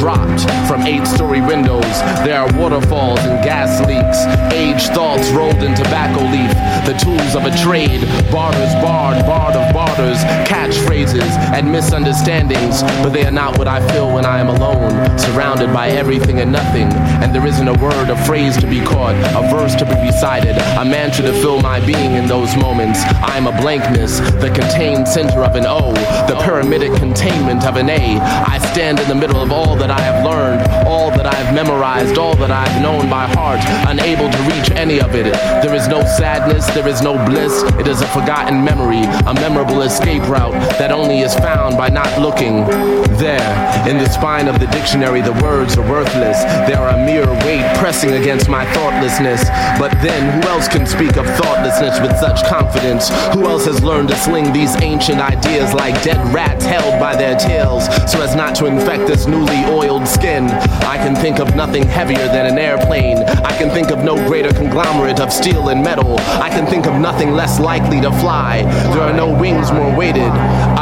dropped 0.01 0.41
from 0.67 0.81
eight 0.87 1.07
story 1.07 1.43
windows. 1.43 1.85
There 2.25 2.41
are 2.41 2.51
waterfalls 2.59 3.21
and 3.21 3.45
gas 3.45 3.81
leaks, 3.87 4.25
aged 4.51 4.95
thoughts 4.95 5.29
rolled 5.31 5.63
in 5.63 5.75
tobacco 5.75 6.23
leaf. 6.23 6.50
Tools 7.01 7.35
of 7.35 7.45
a 7.45 7.57
trade, 7.57 8.03
barters 8.31 8.75
barred, 8.83 9.25
barred 9.25 9.57
of 9.57 9.73
barters, 9.73 10.19
catchphrases 10.45 11.31
and 11.55 11.73
misunderstandings. 11.73 12.83
But 13.03 13.11
they 13.11 13.25
are 13.25 13.31
not 13.31 13.57
what 13.57 13.67
I 13.67 13.81
feel 13.93 14.13
when 14.13 14.27
I 14.27 14.39
am 14.39 14.49
alone, 14.49 15.19
surrounded 15.19 15.73
by 15.73 15.89
everything 15.89 16.41
and 16.41 16.53
nothing. 16.53 16.93
And 17.23 17.35
there 17.35 17.47
isn't 17.47 17.67
a 17.67 17.73
word, 17.75 18.11
a 18.11 18.23
phrase 18.27 18.59
to 18.59 18.67
be 18.67 18.81
caught, 18.81 19.15
a 19.35 19.49
verse 19.49 19.75
to 19.77 19.87
be 19.87 19.95
recited, 19.95 20.57
a 20.57 20.85
mantra 20.85 21.25
to 21.25 21.33
fill 21.33 21.63
my 21.63 21.85
being 21.87 22.13
in 22.13 22.27
those 22.27 22.55
moments. 22.57 23.01
I 23.01 23.39
am 23.39 23.47
a 23.47 23.63
blankness, 23.63 24.21
the 24.43 24.51
contained 24.55 25.09
center 25.09 25.43
of 25.43 25.57
an 25.57 25.65
O, 25.67 25.93
the 26.29 26.39
pyramidic 26.45 26.93
containment 26.99 27.65
of 27.65 27.77
an 27.77 27.89
A. 27.89 28.19
I 28.19 28.59
stand 28.73 29.01
in 29.01 29.09
the 29.09 29.15
middle 29.15 29.41
of 29.41 29.51
all 29.51 29.75
that 29.77 29.91
I 29.91 30.01
have 30.01 30.25
learned, 30.25 30.69
all 30.87 31.11
that 31.21 31.35
I 31.35 31.37
have 31.37 31.55
memorized, 31.55 32.17
all 32.17 32.35
that 32.37 32.51
I 32.51 32.67
have 32.67 32.81
known 32.81 33.11
by 33.11 33.27
heart, 33.37 33.61
unable 33.87 34.31
to 34.31 34.43
reach 34.49 34.71
any 34.71 35.03
of 35.03 35.15
it. 35.15 35.35
There 35.61 35.75
is 35.75 35.87
no 35.87 36.01
sadness, 36.01 36.67
there 36.73 36.89
is 36.89 37.03
no 37.03 37.13
bliss. 37.27 37.63
It 37.79 37.87
is 37.87 38.01
a 38.01 38.07
forgotten 38.07 38.65
memory, 38.65 39.05
a 39.29 39.35
memorable 39.35 39.83
escape 39.83 40.23
route 40.29 40.57
that 40.81 40.91
only 40.91 41.21
is 41.21 41.35
found 41.35 41.77
by 41.77 41.91
not 41.91 42.09
looking. 42.19 42.65
There, 43.21 43.53
in 43.87 43.99
the 43.99 44.09
spine 44.09 44.49
of 44.49 44.61
the 44.61 44.67
dictionary, 44.69 45.21
the 45.21 45.37
words 45.45 45.77
are 45.77 45.87
worthless. 45.87 46.41
They 46.65 46.73
are 46.73 46.89
a 46.89 47.05
mere 47.05 47.29
weight 47.45 47.69
pressing 47.77 48.13
against 48.15 48.49
my 48.49 48.65
thoughtlessness. 48.73 49.45
But 49.79 49.93
then, 50.01 50.41
who 50.41 50.49
else 50.49 50.69
can 50.69 50.87
speak 50.87 51.19
of 51.19 51.27
thoughtlessness 51.37 52.01
with 52.01 52.17
such 52.17 52.49
confidence? 52.49 53.11
Who 53.35 53.45
else 53.45 53.67
has 53.67 53.85
learned 53.85 54.09
to 54.09 54.17
sling 54.17 54.55
these 54.55 54.75
ancient 54.81 55.21
ideas 55.21 55.75
like 55.75 56.03
dead 56.03 56.17
rats 56.33 56.65
held 56.65 56.99
by 56.99 57.15
their 57.15 57.37
tails 57.37 57.85
so 58.11 58.23
as 58.23 58.35
not 58.35 58.55
to 58.55 58.65
infect 58.65 59.07
this 59.07 59.27
newly 59.27 59.67
oiled 59.67 60.09
skin? 60.09 60.49
I 60.89 60.97
can 60.97 61.10
think 61.17 61.39
of 61.39 61.55
nothing 61.57 61.85
heavier 61.85 62.27
than 62.29 62.47
an 62.47 62.59
airplane. 62.59 63.19
I 63.19 63.57
can 63.57 63.71
think 63.71 63.91
of 63.91 64.05
no 64.05 64.17
greater 64.27 64.53
conglomerate 64.53 65.21
of 65.21 65.33
steel 65.33 65.69
and 65.69 65.83
metal. 65.83 66.19
I 66.41 66.51
can 66.51 66.67
think 66.67 66.87
of 66.87 66.95
nothing 67.01 67.33
less 67.33 67.61
likely 67.61 68.01
to 68.01 68.11
fly. 68.13 68.63
There 68.93 69.03
are 69.03 69.13
no 69.13 69.29
wings 69.33 69.73
more 69.73 69.95
weighted. 69.97 70.33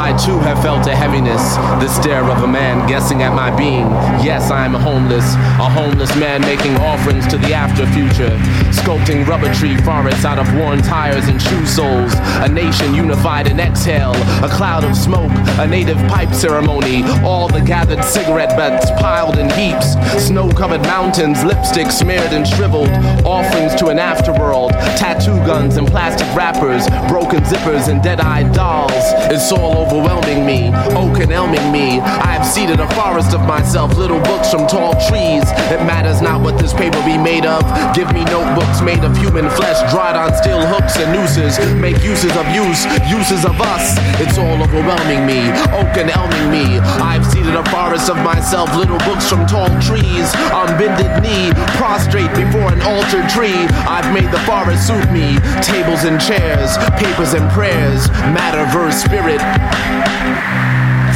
I 0.09 0.17
too 0.17 0.39
have 0.39 0.59
felt 0.63 0.87
a 0.87 0.95
heaviness, 0.95 1.55
the 1.77 1.87
stare 1.87 2.23
of 2.23 2.41
a 2.41 2.47
man 2.47 2.87
guessing 2.89 3.21
at 3.21 3.35
my 3.35 3.55
being. 3.55 3.85
Yes, 4.25 4.49
I 4.49 4.65
am 4.65 4.73
homeless, 4.73 5.35
a 5.61 5.69
homeless 5.69 6.15
man 6.15 6.41
making 6.41 6.75
offerings 6.77 7.27
to 7.27 7.37
the 7.37 7.53
after 7.53 7.85
future, 7.93 8.33
sculpting 8.73 9.27
rubber 9.27 9.53
tree 9.53 9.77
forests 9.77 10.25
out 10.25 10.39
of 10.39 10.51
worn 10.55 10.81
tires 10.81 11.27
and 11.27 11.39
shoe 11.39 11.63
soles. 11.63 12.11
A 12.41 12.49
nation 12.49 12.95
unified 12.95 13.45
in 13.45 13.59
exhale, 13.59 14.15
a 14.43 14.49
cloud 14.49 14.83
of 14.83 14.97
smoke, 14.97 15.31
a 15.59 15.67
native 15.67 15.99
pipe 16.09 16.33
ceremony. 16.33 17.03
All 17.21 17.47
the 17.47 17.61
gathered 17.61 18.03
cigarette 18.03 18.57
butts 18.57 18.89
piled 18.99 19.37
in 19.37 19.47
heaps, 19.51 19.93
snow-covered 20.25 20.81
mountains, 20.81 21.43
lipstick 21.43 21.91
smeared 21.91 22.33
and 22.33 22.47
shriveled. 22.47 22.89
Offerings 23.27 23.75
to 23.75 23.89
an 23.89 23.99
afterworld, 23.99 24.71
tattoo 24.97 25.37
guns 25.45 25.77
and 25.77 25.87
plastic 25.87 26.25
wrappers, 26.35 26.89
broken 27.07 27.41
zippers 27.43 27.89
and 27.89 28.01
dead-eyed 28.01 28.51
dolls. 28.53 28.89
It's 29.29 29.51
all 29.51 29.98
overwhelming 29.99 30.45
me, 30.45 30.69
oak 30.95 31.19
and 31.19 31.31
elming 31.31 31.71
me. 31.71 31.99
I 31.99 32.39
have 32.39 32.45
seeded 32.45 32.79
a 32.79 32.87
forest 32.95 33.33
of 33.33 33.41
myself, 33.45 33.97
little 33.97 34.19
books 34.21 34.51
from 34.51 34.67
tall 34.67 34.93
trees. 35.07 35.43
It 35.71 35.83
matters 35.83 36.21
not 36.21 36.41
what 36.41 36.57
this 36.57 36.73
paper 36.73 37.01
be 37.03 37.17
made 37.17 37.45
of. 37.45 37.61
Give 37.93 38.11
me 38.13 38.23
notebooks 38.25 38.81
made 38.81 39.03
of 39.03 39.15
human 39.17 39.49
flesh, 39.49 39.79
dried 39.91 40.15
on 40.15 40.33
steel 40.35 40.61
hooks 40.65 40.95
and 40.97 41.11
nooses. 41.11 41.59
Make 41.75 42.01
uses 42.03 42.31
of 42.35 42.47
use, 42.55 42.85
uses 43.09 43.43
of 43.45 43.59
us. 43.59 43.95
It's 44.23 44.37
all 44.37 44.61
overwhelming 44.63 45.25
me, 45.25 45.51
oak 45.75 45.95
and 45.99 46.09
elming 46.09 46.47
me. 46.51 46.79
I've 47.03 47.25
seeded 47.49 47.65
a 47.65 47.69
forest 47.69 48.09
of 48.09 48.17
myself, 48.17 48.73
little 48.75 48.97
books 48.99 49.27
from 49.27 49.45
tall 49.45 49.67
trees. 49.81 50.33
On 50.51 50.67
bended 50.77 51.23
knee, 51.23 51.51
prostrate 51.77 52.29
before 52.35 52.71
an 52.71 52.81
altar 52.81 53.27
tree. 53.27 53.65
I've 53.87 54.11
made 54.13 54.31
the 54.31 54.39
forest 54.39 54.87
suit 54.87 55.11
me. 55.11 55.37
Tables 55.61 56.03
and 56.03 56.19
chairs, 56.19 56.77
papers 56.97 57.33
and 57.33 57.49
prayers, 57.51 58.09
matter, 58.33 58.65
verse, 58.71 59.01
spirit. 59.01 59.41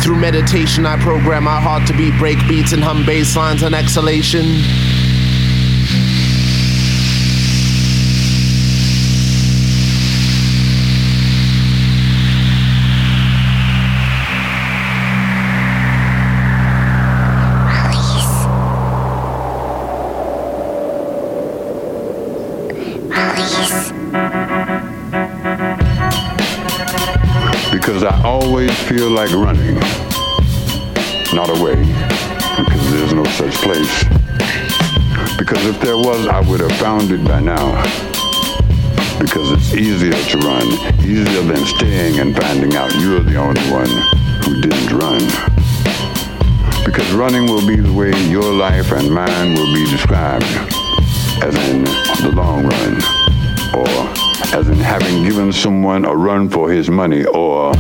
Through 0.04 0.18
meditation, 0.18 0.86
I 0.86 0.98
program 1.02 1.44
my 1.44 1.60
heart 1.60 1.88
to 1.88 1.94
beat 1.94 2.18
break 2.18 2.38
beats 2.48 2.74
and 2.74 2.84
hum 2.84 3.06
bass 3.06 3.36
lines 3.36 3.64
and 3.64 3.76
exhalation. 3.76 4.93
Like 29.14 29.32
running, 29.32 29.76
not 31.36 31.48
away, 31.50 31.76
because 32.58 32.92
there's 32.92 33.14
no 33.14 33.24
such 33.26 33.54
place. 33.62 34.04
Because 35.38 35.64
if 35.68 35.80
there 35.82 35.98
was, 35.98 36.26
I 36.26 36.40
would 36.50 36.60
have 36.62 36.72
found 36.80 37.12
it 37.12 37.24
by 37.24 37.40
now. 37.40 37.80
Because 39.20 39.52
it's 39.52 39.74
easier 39.76 40.14
to 40.14 40.38
run, 40.40 40.68
easier 41.06 41.44
than 41.44 41.64
staying 41.66 42.20
and 42.20 42.36
finding 42.36 42.76
out 42.76 42.92
you're 42.96 43.20
the 43.20 43.36
only 43.36 43.62
one 43.70 43.90
who 44.44 44.62
didn't 44.62 44.98
run. 44.98 45.22
Because 46.84 47.12
running 47.14 47.46
will 47.46 47.66
be 47.66 47.76
the 47.76 47.94
way 47.94 48.12
your 48.30 48.52
life 48.52 48.92
and 48.94 49.14
mine 49.14 49.54
will 49.54 49.72
be 49.76 49.86
described, 49.92 50.46
as 51.44 51.56
in 51.70 51.84
the 51.84 52.32
long 52.34 52.66
run, 52.66 52.96
or 53.76 54.58
as 54.58 54.70
in 54.70 54.78
having 54.78 55.24
given 55.24 55.54
someone 55.54 56.04
a 56.04 56.16
run 56.16 56.50
for 56.50 56.72
his 56.72 56.90
money, 56.90 57.26
or 57.26 57.74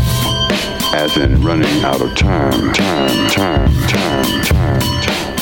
as 0.93 1.17
in 1.17 1.41
running 1.43 1.83
out 1.83 2.01
of 2.01 2.15
time, 2.15 2.71
time, 2.71 3.29
time, 3.29 3.73
time, 3.87 4.43
time, 4.43 4.79
time. 5.01 5.35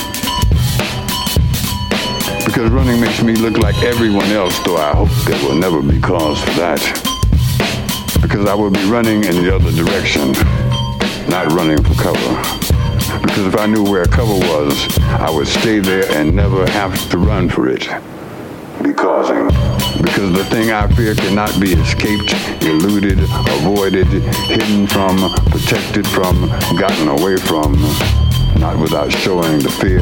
Because 2.45 2.71
running 2.71 3.01
makes 3.01 3.21
me 3.21 3.35
look 3.35 3.57
like 3.57 3.75
everyone 3.83 4.27
else, 4.27 4.57
though 4.63 4.77
I 4.77 4.95
hope 4.95 5.09
there 5.25 5.37
will 5.45 5.55
never 5.55 5.81
be 5.81 5.99
cause 5.99 6.39
for 6.39 6.51
that. 6.51 6.79
Because 8.21 8.45
I 8.45 8.55
will 8.55 8.71
be 8.71 8.83
running 8.85 9.25
in 9.25 9.43
the 9.43 9.53
other 9.53 9.71
direction, 9.71 10.31
not 11.29 11.51
running 11.51 11.83
for 11.83 11.95
cover. 12.01 12.61
Because 13.21 13.45
if 13.45 13.57
I 13.57 13.65
knew 13.65 13.83
where 13.83 14.05
cover 14.05 14.33
was, 14.33 14.97
I 14.99 15.29
would 15.29 15.47
stay 15.47 15.79
there 15.79 16.09
and 16.11 16.33
never 16.33 16.65
have 16.71 17.09
to 17.09 17.17
run 17.17 17.49
for 17.49 17.67
it. 17.67 17.89
Because, 18.83 19.29
because 20.01 20.33
the 20.33 20.43
thing 20.45 20.71
I 20.71 20.87
fear 20.95 21.13
cannot 21.13 21.59
be 21.61 21.73
escaped, 21.73 22.33
eluded, 22.63 23.19
avoided, 23.21 24.07
hidden 24.07 24.87
from, 24.87 25.17
protected 25.51 26.07
from, 26.07 26.47
gotten 26.79 27.07
away 27.07 27.37
from, 27.37 27.73
not 28.59 28.79
without 28.79 29.11
showing 29.11 29.59
the 29.59 29.69
fear 29.69 30.01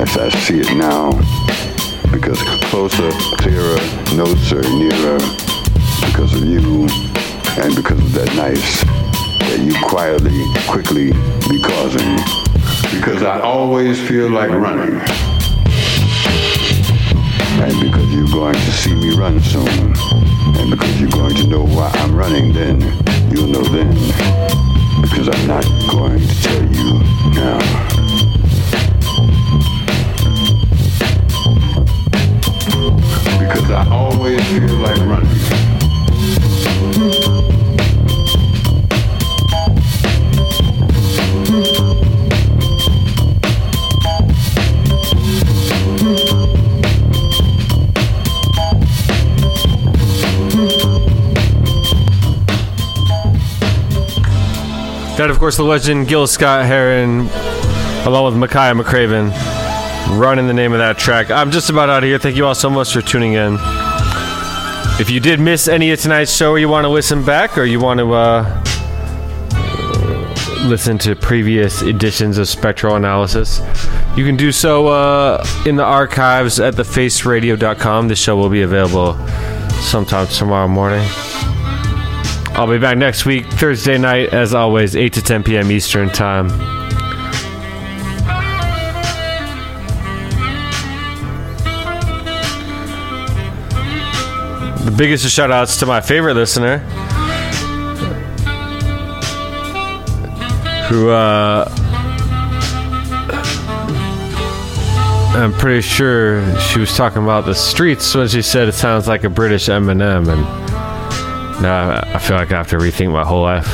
as 0.00 0.16
I 0.16 0.30
see 0.30 0.60
it 0.60 0.74
now. 0.74 1.12
Because 2.10 2.40
closer, 2.70 3.10
clearer, 3.36 3.76
are 3.76 4.70
nearer, 4.78 5.18
because 6.06 6.32
of 6.34 6.48
you, 6.48 6.88
and 7.60 7.76
because 7.76 8.00
of 8.00 8.12
that 8.14 8.32
nice 8.36 8.84
that 9.40 9.60
you 9.60 9.74
quietly, 9.86 10.44
quickly 10.66 11.12
be 11.48 11.62
causing. 11.62 12.16
Because 12.98 13.22
I 13.22 13.40
always 13.40 14.00
feel 14.00 14.30
like 14.30 14.50
running. 14.50 15.35
You're 18.16 18.26
going 18.28 18.54
to 18.54 18.72
see 18.72 18.94
me 18.94 19.14
run 19.14 19.38
soon. 19.42 19.68
And 19.68 20.70
because 20.70 20.98
you're 20.98 21.10
going 21.10 21.34
to 21.34 21.46
know 21.48 21.66
why 21.66 21.90
I'm 21.96 22.16
running 22.16 22.50
then, 22.50 22.80
you'll 23.30 23.46
know 23.46 23.62
then. 23.62 23.92
Because 25.02 25.28
I'm 25.28 25.46
not 25.46 25.64
going 25.90 26.18
to 26.18 26.42
tell 26.42 26.62
you 26.62 26.98
now. 27.34 27.58
Because 33.38 33.70
I 33.70 33.86
always 33.90 34.42
feel 34.48 34.76
like 34.76 34.96
running. 34.96 35.55
That, 55.16 55.30
of 55.30 55.38
course, 55.38 55.56
the 55.56 55.62
legend 55.62 56.08
Gil 56.08 56.26
Scott 56.26 56.66
Heron, 56.66 57.20
along 58.06 58.38
with 58.38 58.50
Makaya 58.50 58.78
McCraven, 58.78 59.30
running 60.18 60.46
the 60.46 60.52
name 60.52 60.72
of 60.72 60.78
that 60.78 60.98
track. 60.98 61.30
I'm 61.30 61.50
just 61.50 61.70
about 61.70 61.88
out 61.88 62.04
of 62.04 62.08
here. 62.08 62.18
Thank 62.18 62.36
you 62.36 62.44
all 62.44 62.54
so 62.54 62.68
much 62.68 62.92
for 62.92 63.00
tuning 63.00 63.32
in. 63.32 63.56
If 65.00 65.08
you 65.10 65.20
did 65.20 65.40
miss 65.40 65.68
any 65.68 65.90
of 65.90 66.00
tonight's 66.00 66.36
show, 66.36 66.50
or 66.50 66.58
you 66.58 66.68
want 66.68 66.84
to 66.84 66.90
listen 66.90 67.24
back, 67.24 67.56
or 67.56 67.64
you 67.64 67.80
want 67.80 67.98
to 68.00 68.12
uh, 68.12 68.62
listen 70.66 70.98
to 70.98 71.16
previous 71.16 71.80
editions 71.80 72.36
of 72.36 72.46
Spectral 72.46 72.96
Analysis, 72.96 73.60
you 74.16 74.24
can 74.26 74.36
do 74.36 74.52
so 74.52 74.88
uh, 74.88 75.46
in 75.64 75.76
the 75.76 75.84
archives 75.84 76.60
at 76.60 76.74
thefaceradio.com. 76.74 78.08
This 78.08 78.18
show 78.18 78.36
will 78.36 78.50
be 78.50 78.60
available 78.60 79.14
sometime 79.80 80.26
tomorrow 80.26 80.68
morning. 80.68 81.08
I'll 82.56 82.66
be 82.66 82.78
back 82.78 82.96
next 82.96 83.26
week, 83.26 83.44
Thursday 83.44 83.98
night, 83.98 84.32
as 84.32 84.54
always, 84.54 84.96
8 84.96 85.12
to 85.12 85.22
10 85.22 85.42
p.m. 85.42 85.70
Eastern 85.70 86.08
Time. 86.08 86.48
The 94.86 94.94
biggest 94.96 95.26
of 95.26 95.32
shout 95.32 95.50
outs 95.50 95.76
to 95.80 95.86
my 95.86 96.00
favorite 96.00 96.32
listener, 96.32 96.78
who, 100.88 101.10
uh, 101.10 101.68
I'm 105.36 105.52
pretty 105.52 105.82
sure 105.82 106.58
she 106.58 106.80
was 106.80 106.96
talking 106.96 107.22
about 107.22 107.44
the 107.44 107.54
streets 107.54 108.14
when 108.14 108.28
she 108.28 108.40
said 108.40 108.66
it 108.66 108.72
sounds 108.72 109.06
like 109.06 109.24
a 109.24 109.28
British 109.28 109.66
Eminem, 109.66 110.28
and 110.28 110.65
now 111.60 112.02
I 112.14 112.18
feel 112.18 112.36
like 112.36 112.52
I 112.52 112.56
have 112.56 112.68
to 112.68 112.76
rethink 112.76 113.10
my 113.12 113.24
whole 113.24 113.42
life. 113.42 113.66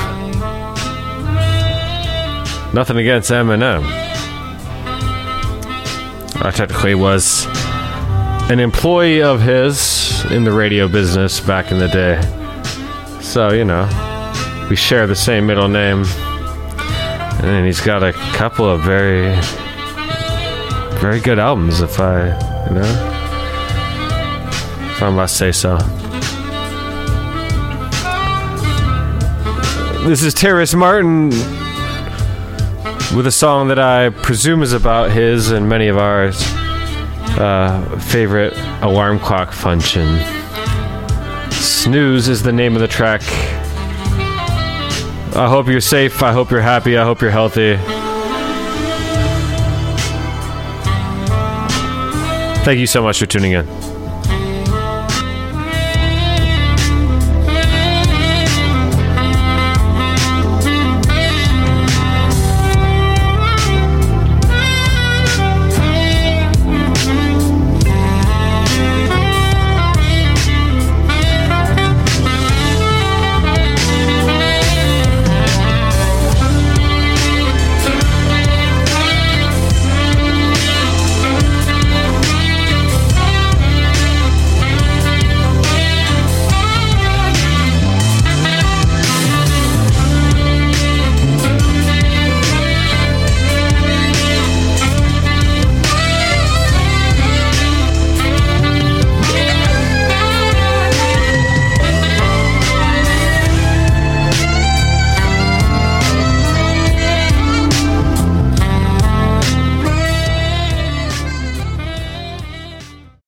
Nothing 2.73 2.97
against 2.97 3.31
Eminem. 3.31 3.83
I 6.45 6.51
technically 6.55 6.95
was 6.95 7.47
an 8.51 8.61
employee 8.61 9.23
of 9.23 9.41
his 9.41 10.25
in 10.31 10.45
the 10.45 10.53
radio 10.53 10.89
business 10.89 11.39
back 11.41 11.71
in 11.71 11.79
the 11.79 11.89
day. 11.89 12.21
So, 13.21 13.53
you 13.53 13.65
know, 13.65 13.87
we 14.69 14.77
share 14.77 15.07
the 15.07 15.15
same 15.15 15.47
middle 15.47 15.69
name. 15.69 16.05
And 17.43 17.67
he's 17.67 17.81
got 17.81 18.03
a 18.03 18.13
couple 18.13 18.69
of 18.69 18.83
very, 18.83 19.35
very 21.01 21.21
good 21.21 21.39
albums, 21.39 21.81
if 21.81 21.99
I, 22.01 22.27
you 22.69 22.75
know, 22.75 22.83
if 24.93 25.03
I 25.03 25.11
must 25.11 25.37
say 25.37 25.53
so. 25.53 25.79
This 30.05 30.25
is 30.25 30.35
Terrace 30.35 30.75
Martin 30.75 31.29
with 33.15 33.25
a 33.25 33.31
song 33.31 33.69
that 33.69 33.79
I 33.79 34.11
presume 34.11 34.65
is 34.65 34.73
about 34.73 35.13
his 35.13 35.53
and 35.53 35.69
many 35.69 35.87
of 35.87 35.97
ours 35.97 36.43
uh, 37.39 38.01
favorite 38.11 38.53
alarm 38.83 39.21
clock 39.21 39.53
function. 39.53 40.19
Snooze 41.53 42.27
is 42.29 42.43
the 42.43 42.51
name 42.51 42.75
of 42.75 42.81
the 42.81 42.89
track. 42.89 43.23
I 45.37 45.47
hope 45.49 45.69
you're 45.69 45.81
safe. 45.81 46.21
I 46.21 46.33
hope 46.33 46.51
you're 46.51 46.61
happy. 46.61 46.99
I 46.99 47.05
hope 47.05 47.21
you're 47.21 47.31
healthy. 47.31 47.77
Thank 52.65 52.81
you 52.81 52.89
so 52.89 53.05
much 53.05 53.21
for 53.21 53.27
tuning 53.27 53.53
in. 53.53 53.92